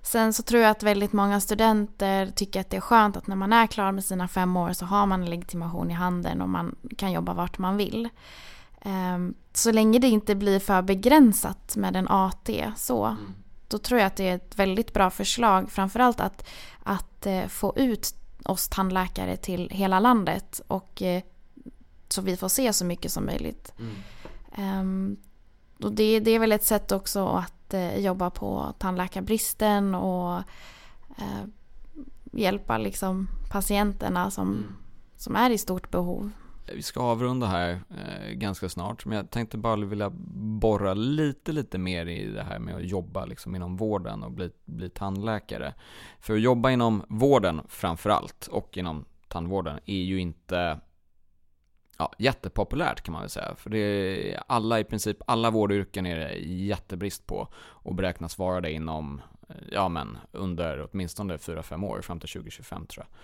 Sen 0.03 0.33
så 0.33 0.43
tror 0.43 0.63
jag 0.63 0.71
att 0.71 0.83
väldigt 0.83 1.13
många 1.13 1.41
studenter 1.41 2.27
tycker 2.27 2.61
att 2.61 2.71
det 2.71 2.77
är 2.77 2.81
skönt 2.81 3.17
att 3.17 3.27
när 3.27 3.37
man 3.37 3.53
är 3.53 3.67
klar 3.67 3.93
med 3.93 4.05
sina 4.05 4.29
fem 4.29 4.57
år 4.57 4.73
så 4.73 4.87
har 4.87 5.07
man 5.07 5.25
legitimation 5.27 5.91
i 5.91 5.95
handen 5.95 6.43
och 6.43 6.49
man 6.49 6.75
kan 6.99 7.13
jobba 7.13 7.35
vart 7.35 7.59
man 7.59 7.77
vill. 7.77 8.09
Ehm, 8.81 9.35
så 9.53 9.73
länge 9.73 9.99
det 9.99 10.09
inte 10.09 10.35
blir 10.35 10.61
för 10.61 10.83
begränsat 10.83 11.77
med 11.77 11.97
en 11.97 12.09
AT 12.09 12.51
så, 12.77 13.05
mm. 13.05 13.35
då 13.69 13.79
tror 13.79 14.01
jag 14.01 14.07
att 14.07 14.17
det 14.17 14.29
är 14.29 14.35
ett 14.35 14.59
väldigt 14.59 14.93
bra 14.93 15.11
förslag. 15.11 15.71
Framförallt 15.71 16.21
att, 16.21 16.49
att 16.83 17.27
eh, 17.27 17.47
få 17.47 17.73
ut 17.77 18.15
oss 18.45 18.69
tandläkare 18.69 19.37
till 19.37 19.71
hela 19.71 20.01
landet 20.01 20.61
och 20.69 21.03
eh, 21.03 21.23
så 22.09 22.23
vi 22.23 22.37
får 22.37 22.49
se 22.49 22.73
så 22.73 22.85
mycket 22.85 23.13
som 23.13 23.27
möjligt. 23.27 23.75
Mm. 23.79 24.81
Um, 24.81 25.17
och 25.83 25.93
det, 25.93 26.21
det, 26.21 26.31
är 26.31 26.39
väl 26.39 26.53
ett 26.53 26.65
sätt 26.65 26.93
också 26.93 27.27
att 27.27 27.75
eh, 27.75 27.99
jobba 27.99 28.31
på 28.31 28.75
tandläkarbristen 28.79 29.95
och 29.95 30.39
eh, 31.17 31.45
hjälpa 32.33 32.79
liksom 32.79 33.29
patienterna 33.51 34.31
som, 34.31 34.49
mm. 34.49 34.77
som 35.17 35.37
är 35.37 35.51
i 35.51 35.59
stort 35.59 35.91
behov. 35.91 36.31
Vi 36.75 36.83
ska 36.83 37.01
avrunda 37.01 37.47
här 37.47 37.81
eh, 37.91 38.33
ganska 38.33 38.69
snart, 38.69 39.05
men 39.05 39.17
jag 39.17 39.31
tänkte 39.31 39.59
bara 39.59 39.77
vilja 39.77 40.11
borra 40.61 40.95
lite, 40.95 41.53
lite 41.53 41.79
mer 41.79 42.07
i 42.07 42.27
det 42.27 42.43
här 42.43 42.59
med 42.59 42.77
att 42.77 42.85
jobba 42.85 43.25
liksom 43.25 43.57
inom 43.57 43.77
vården 43.77 44.23
och 44.23 44.33
bli, 44.33 44.51
bli 44.65 44.91
tandläkare. 44.91 45.75
För 46.21 46.35
att 46.35 46.41
jobba 46.41 46.71
inom 46.71 47.05
vården 47.09 47.61
framför 47.69 48.11
allt 48.11 48.47
och 48.47 48.79
inom 48.79 49.05
tandvården 49.29 49.81
är 49.87 50.03
ju 50.03 50.21
inte 50.21 50.81
ja, 51.99 52.13
jättepopulärt 52.19 53.01
kan 53.01 53.13
man 53.13 53.23
väl 53.23 53.31
säga. 53.31 53.55
För 53.57 53.71
det 53.71 53.79
är 53.79 54.43
alla, 54.47 54.81
i 54.81 54.85
princip 54.85 55.17
alla 55.27 55.51
vårdyrken 55.51 56.07
är 56.07 56.19
det 56.19 56.35
jättebrist 56.39 57.27
på 57.27 57.49
och 57.57 57.95
beräknas 57.95 58.39
vara 58.39 58.61
det 58.61 58.73
inom, 58.73 59.21
eh, 59.49 59.55
ja 59.73 59.89
men 59.89 60.19
under 60.33 60.89
åtminstone 60.91 61.37
4-5 61.37 61.87
år 61.87 62.01
fram 62.01 62.21
till 62.21 62.29
2025 62.29 62.87
tror 62.87 63.07
jag. 63.09 63.19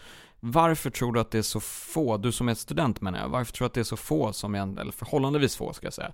Varför 0.46 0.90
tror 0.90 1.12
du 1.12 1.20
att 1.20 1.30
det 1.30 1.38
är 1.38 1.42
så 1.42 1.60
få, 1.60 2.16
du 2.16 2.32
som 2.32 2.48
är 2.48 2.54
student 2.54 3.00
menar 3.00 3.18
jag, 3.18 3.28
varför 3.28 3.52
tror 3.52 3.64
du 3.64 3.66
att 3.66 3.74
det 3.74 3.80
är 3.80 3.84
så 3.84 3.96
få 3.96 4.32
som, 4.32 4.54
eller 4.54 4.92
förhållandevis 4.92 5.56
få 5.56 5.72
ska 5.72 5.86
jag 5.86 5.94
säga, 5.94 6.12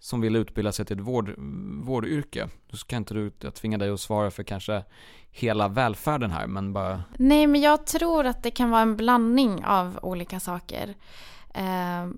som 0.00 0.20
vill 0.20 0.36
utbilda 0.36 0.72
sig 0.72 0.84
till 0.86 0.98
ett 0.98 1.04
vård, 1.04 1.34
vårdyrke? 1.82 2.48
Du 2.70 2.76
ska 2.76 2.96
inte 2.96 3.14
du, 3.14 3.32
jag 3.40 3.54
tvinga 3.54 3.78
dig 3.78 3.90
att 3.90 4.00
svara 4.00 4.30
för 4.30 4.42
kanske 4.42 4.84
hela 5.30 5.68
välfärden 5.68 6.30
här, 6.30 6.46
men 6.46 6.72
bara... 6.72 7.02
Nej, 7.18 7.46
men 7.46 7.60
jag 7.60 7.86
tror 7.86 8.26
att 8.26 8.42
det 8.42 8.50
kan 8.50 8.70
vara 8.70 8.82
en 8.82 8.96
blandning 8.96 9.64
av 9.64 9.98
olika 10.02 10.40
saker. 10.40 10.94
Eh, 11.54 12.08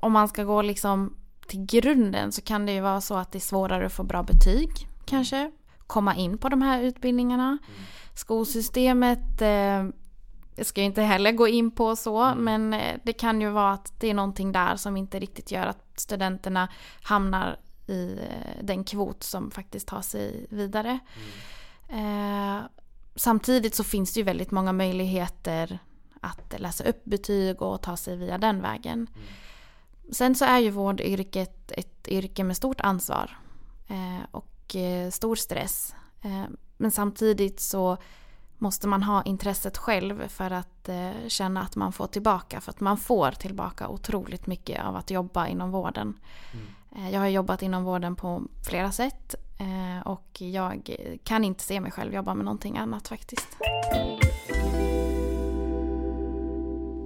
om 0.00 0.12
man 0.12 0.28
ska 0.28 0.44
gå 0.44 0.62
liksom 0.62 1.16
till 1.46 1.66
grunden 1.66 2.32
så 2.32 2.42
kan 2.42 2.66
det 2.66 2.72
ju 2.72 2.80
vara 2.80 3.00
så 3.00 3.14
att 3.14 3.32
det 3.32 3.38
är 3.38 3.40
svårare 3.40 3.86
att 3.86 3.92
få 3.92 4.02
bra 4.02 4.22
betyg 4.22 4.70
kanske. 5.04 5.50
Komma 5.86 6.14
in 6.14 6.38
på 6.38 6.48
de 6.48 6.62
här 6.62 6.82
utbildningarna. 6.82 7.46
Mm. 7.46 7.60
Skolsystemet 8.14 9.42
eh, 9.42 9.84
jag 10.56 10.66
ska 10.66 10.82
inte 10.82 11.02
heller 11.02 11.32
gå 11.32 11.48
in 11.48 11.70
på 11.70 11.96
så, 11.96 12.22
mm. 12.22 12.44
men 12.44 12.80
eh, 12.80 12.96
det 13.04 13.12
kan 13.12 13.40
ju 13.40 13.50
vara 13.50 13.72
att 13.72 14.00
det 14.00 14.10
är 14.10 14.14
någonting 14.14 14.52
där 14.52 14.76
som 14.76 14.96
inte 14.96 15.18
riktigt 15.18 15.50
gör 15.50 15.66
att 15.66 16.00
studenterna 16.00 16.68
hamnar 17.02 17.58
i 17.86 18.12
eh, 18.12 18.64
den 18.64 18.84
kvot 18.84 19.22
som 19.22 19.50
faktiskt 19.50 19.88
tar 19.88 20.02
sig 20.02 20.46
vidare. 20.50 20.98
Mm. 21.88 22.56
Eh, 22.56 22.62
samtidigt 23.16 23.74
så 23.74 23.84
finns 23.84 24.14
det 24.14 24.20
ju 24.20 24.24
väldigt 24.24 24.50
många 24.50 24.72
möjligheter 24.72 25.78
att 26.20 26.54
läsa 26.60 26.84
upp 26.84 27.04
betyg 27.04 27.62
och 27.62 27.82
ta 27.82 27.96
sig 27.96 28.16
via 28.16 28.38
den 28.38 28.62
vägen. 28.62 28.92
Mm. 28.92 29.28
Sen 30.12 30.34
så 30.34 30.44
är 30.44 30.58
ju 30.58 30.70
vårdyrket 30.70 31.72
ett 31.72 32.08
yrke 32.08 32.44
med 32.44 32.56
stort 32.56 32.80
ansvar 32.80 33.38
eh, 33.88 34.24
och 34.30 34.76
eh, 34.76 35.10
stor 35.10 35.36
stress. 35.36 35.94
Eh, 36.22 36.44
men 36.76 36.90
samtidigt 36.90 37.60
så 37.60 37.96
måste 38.58 38.88
man 38.88 39.02
ha 39.02 39.22
intresset 39.22 39.78
själv 39.78 40.28
för 40.28 40.50
att 40.50 40.88
eh, 40.88 41.10
känna 41.28 41.62
att 41.62 41.76
man 41.76 41.92
får 41.92 42.06
tillbaka. 42.06 42.60
För 42.60 42.70
att 42.70 42.80
man 42.80 42.96
får 42.96 43.30
tillbaka 43.30 43.88
otroligt 43.88 44.46
mycket 44.46 44.84
av 44.84 44.96
att 44.96 45.10
jobba 45.10 45.46
inom 45.46 45.70
vården. 45.70 46.18
Mm. 46.52 46.66
Eh, 46.96 47.14
jag 47.14 47.20
har 47.20 47.28
jobbat 47.28 47.62
inom 47.62 47.84
vården 47.84 48.16
på 48.16 48.42
flera 48.68 48.92
sätt 48.92 49.34
eh, 49.58 50.06
och 50.06 50.40
jag 50.40 50.96
kan 51.24 51.44
inte 51.44 51.62
se 51.62 51.80
mig 51.80 51.92
själv 51.92 52.14
jobba 52.14 52.34
med 52.34 52.44
någonting 52.44 52.78
annat 52.78 53.08
faktiskt. 53.08 53.56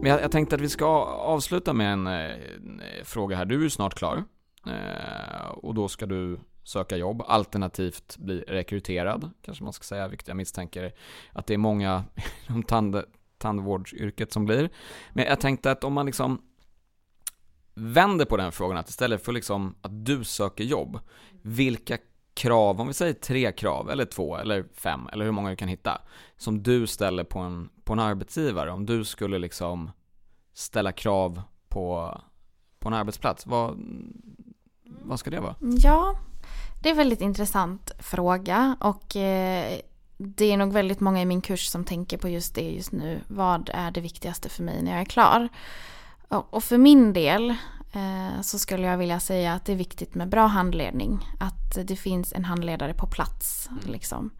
Men 0.02 0.10
jag, 0.10 0.22
jag 0.22 0.32
tänkte 0.32 0.54
att 0.54 0.60
vi 0.60 0.68
ska 0.68 0.86
avsluta 1.04 1.72
med 1.72 1.92
en, 1.92 2.06
en 2.06 2.80
fråga 3.04 3.36
här. 3.36 3.44
Du 3.44 3.64
är 3.64 3.68
snart 3.68 3.94
klar. 3.94 4.24
och 5.54 5.74
då 5.74 5.88
ska 5.88 6.06
du 6.06 6.40
söka 6.62 6.96
jobb, 6.96 7.22
alternativt 7.26 8.16
bli 8.16 8.44
rekryterad, 8.48 9.30
kanske 9.42 9.64
man 9.64 9.72
ska 9.72 9.82
säga, 9.82 10.08
vilket 10.08 10.28
jag 10.28 10.36
misstänker 10.36 10.92
att 11.32 11.46
det 11.46 11.54
är 11.54 11.58
många 11.58 12.04
inom 12.48 12.62
tand, 12.62 13.02
tandvårdsyrket 13.38 14.32
som 14.32 14.44
blir. 14.44 14.70
Men 15.12 15.24
jag 15.24 15.40
tänkte 15.40 15.70
att 15.70 15.84
om 15.84 15.92
man 15.92 16.06
liksom 16.06 16.42
vänder 17.74 18.24
på 18.24 18.36
den 18.36 18.52
frågan, 18.52 18.76
att 18.76 18.88
istället 18.88 19.24
för 19.24 19.32
liksom 19.32 19.74
att 19.80 20.06
du 20.06 20.24
söker 20.24 20.64
jobb, 20.64 20.98
vilka 21.42 21.98
krav, 22.34 22.80
om 22.80 22.86
vi 22.86 22.94
säger 22.94 23.12
tre 23.12 23.52
krav, 23.52 23.90
eller 23.90 24.04
två, 24.04 24.36
eller 24.36 24.64
fem, 24.74 25.08
eller 25.12 25.24
hur 25.24 25.32
många 25.32 25.50
du 25.50 25.56
kan 25.56 25.68
hitta, 25.68 26.02
som 26.36 26.62
du 26.62 26.86
ställer 26.86 27.24
på 27.24 27.38
en, 27.38 27.70
på 27.84 27.92
en 27.92 27.98
arbetsgivare, 27.98 28.70
om 28.70 28.86
du 28.86 29.04
skulle 29.04 29.38
liksom 29.38 29.90
ställa 30.52 30.92
krav 30.92 31.42
på, 31.68 32.18
på 32.78 32.88
en 32.88 32.94
arbetsplats, 32.94 33.46
vad, 33.46 33.80
vad 34.84 35.18
ska 35.18 35.30
det 35.30 35.40
vara? 35.40 35.56
Ja, 35.60 36.16
det 36.80 36.88
är 36.88 36.90
en 36.90 36.96
väldigt 36.96 37.20
intressant 37.20 37.92
fråga 37.98 38.76
och 38.80 39.16
eh, 39.16 39.80
det 40.16 40.44
är 40.44 40.56
nog 40.56 40.72
väldigt 40.72 41.00
många 41.00 41.22
i 41.22 41.26
min 41.26 41.40
kurs 41.40 41.66
som 41.66 41.84
tänker 41.84 42.18
på 42.18 42.28
just 42.28 42.54
det 42.54 42.70
just 42.70 42.92
nu. 42.92 43.20
Vad 43.28 43.70
är 43.74 43.90
det 43.90 44.00
viktigaste 44.00 44.48
för 44.48 44.62
mig 44.62 44.82
när 44.82 44.92
jag 44.92 45.00
är 45.00 45.04
klar? 45.04 45.48
Och 46.28 46.64
för 46.64 46.78
min 46.78 47.12
del 47.12 47.50
eh, 47.92 48.40
så 48.42 48.58
skulle 48.58 48.86
jag 48.86 48.98
vilja 48.98 49.20
säga 49.20 49.52
att 49.52 49.64
det 49.64 49.72
är 49.72 49.76
viktigt 49.76 50.14
med 50.14 50.28
bra 50.28 50.46
handledning. 50.46 51.26
Att 51.40 51.86
det 51.86 51.96
finns 51.96 52.32
en 52.32 52.44
handledare 52.44 52.94
på 52.94 53.06
plats. 53.06 53.68
Mm. 53.70 53.92
Liksom. 53.92 54.30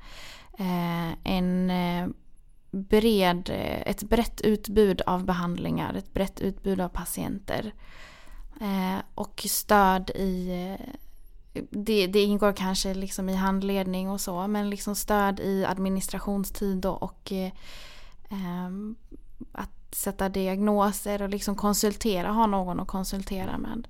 Eh, 0.58 1.32
en 1.32 1.72
bred, 2.70 3.50
ett 3.86 4.02
brett 4.02 4.40
utbud 4.40 5.00
av 5.00 5.24
behandlingar, 5.24 5.94
ett 5.94 6.12
brett 6.12 6.40
utbud 6.40 6.80
av 6.80 6.88
patienter. 6.88 7.74
Och 9.14 9.46
stöd 9.48 10.10
i 10.10 10.50
det, 11.70 12.06
det 12.06 12.22
ingår 12.22 12.52
kanske 12.52 12.94
liksom 12.94 13.28
i 13.28 13.34
handledning 13.34 14.10
och 14.10 14.20
så, 14.20 14.46
men 14.46 14.70
liksom 14.70 14.94
stöd 14.94 15.40
i 15.40 15.64
administrationstid 15.64 16.86
och, 16.86 17.32
eh, 17.32 17.52
att 19.52 19.94
sätta 19.94 20.28
diagnoser 20.28 21.22
och 21.22 21.28
liksom 21.28 21.54
konsultera, 21.56 22.30
ha 22.30 22.46
någon 22.46 22.80
att 22.80 22.88
konsultera 22.88 23.58
med. 23.58 23.88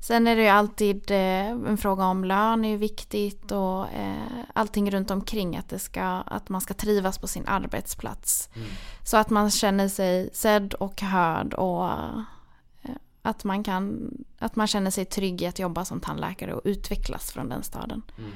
Sen 0.00 0.26
är 0.26 0.36
det 0.36 0.42
ju 0.42 0.48
alltid 0.48 1.10
eh, 1.10 1.50
en 1.50 1.78
fråga 1.78 2.04
om 2.04 2.24
lön 2.24 2.64
är 2.64 2.68
ju 2.68 2.76
viktigt 2.76 3.52
och 3.52 3.88
eh, 3.88 4.44
allting 4.52 4.90
runt 4.90 5.10
omkring 5.10 5.56
att, 5.56 5.68
det 5.68 5.78
ska, 5.78 6.02
att 6.04 6.48
man 6.48 6.60
ska 6.60 6.74
trivas 6.74 7.18
på 7.18 7.26
sin 7.26 7.46
arbetsplats. 7.46 8.48
Mm. 8.54 8.68
Så 9.02 9.16
att 9.16 9.30
man 9.30 9.50
känner 9.50 9.88
sig 9.88 10.30
sedd 10.32 10.74
och 10.74 11.02
hörd 11.02 11.54
och 11.54 11.90
att 13.22 13.44
man, 13.44 13.64
kan, 13.64 14.10
att 14.38 14.56
man 14.56 14.66
känner 14.66 14.90
sig 14.90 15.04
trygg 15.04 15.42
i 15.42 15.46
att 15.46 15.58
jobba 15.58 15.84
som 15.84 16.00
tandläkare 16.00 16.54
och 16.54 16.62
utvecklas 16.64 17.30
från 17.30 17.48
den 17.48 17.62
staden. 17.62 18.02
Mm. 18.18 18.30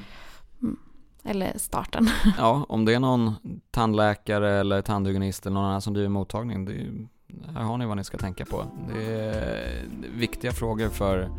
Mm. 0.62 0.78
Eller 1.24 1.58
starten. 1.58 2.08
Ja, 2.38 2.66
om 2.68 2.84
det 2.84 2.94
är 2.94 3.00
någon 3.00 3.34
tandläkare 3.70 4.52
eller 4.52 4.82
tandhygienist 4.82 5.46
eller 5.46 5.54
någon 5.54 5.64
annan 5.64 5.82
som 5.82 5.94
driver 5.94 6.08
mottagning, 6.08 6.64
det 6.64 6.72
är, 6.72 7.08
här 7.54 7.62
har 7.62 7.78
ni 7.78 7.86
vad 7.86 7.96
ni 7.96 8.04
ska 8.04 8.18
tänka 8.18 8.44
på. 8.44 8.64
Det 8.94 9.04
är 9.04 9.84
viktiga 10.14 10.52
frågor 10.52 10.88
för, 10.88 11.30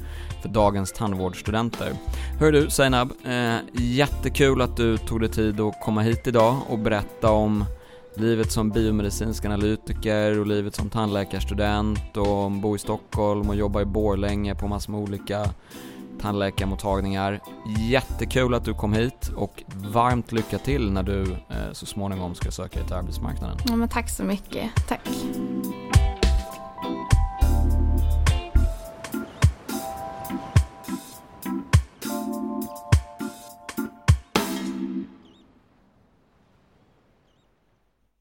för 0.42 0.50
dagens 0.50 0.92
tandvårdsstudenter. 0.92 1.94
Hör 2.40 2.52
du 2.52 2.70
Zainab, 2.70 3.12
eh, 3.26 3.56
jättekul 3.74 4.62
att 4.62 4.78
du 4.78 4.98
tog 4.98 5.20
dig 5.20 5.30
tid 5.30 5.60
att 5.60 5.82
komma 5.82 6.02
hit 6.02 6.28
idag 6.28 6.58
och 6.70 6.80
berätta 6.80 7.32
om 7.32 7.66
livet 8.16 8.52
som 8.52 8.70
biomedicinsk 8.70 9.46
analytiker 9.46 10.40
och 10.40 10.48
livet 10.48 10.76
som 10.76 10.90
tandläkarstudent 10.90 12.18
och 12.18 12.52
bo 12.52 12.76
i 12.76 12.80
Stockholm 12.80 13.50
och 13.50 13.56
jobba 13.56 13.82
i 13.82 13.86
Borlänge 13.86 14.56
på 14.56 14.68
massor 14.68 14.92
med 14.92 15.02
olika 15.02 15.50
tandläkarmottagningar. 16.22 17.40
Jättekul 17.90 18.54
att 18.54 18.66
du 18.66 18.74
kom 18.74 18.94
hit 18.94 19.32
och 19.36 19.64
varmt 19.74 20.32
lycka 20.32 20.58
till 20.58 20.92
när 20.92 21.04
du 21.04 21.22
eh, 21.22 21.72
så 21.72 21.86
småningom 21.86 22.36
ska 22.36 22.52
söka 22.52 22.80
dig 22.80 22.88
till 22.88 22.96
arbetsmarknaden. 22.96 23.58
Ja, 23.68 23.76
men 23.76 23.90
tack 23.90 24.10
så 24.10 24.24
mycket. 24.24 24.72
Tack. 24.88 25.10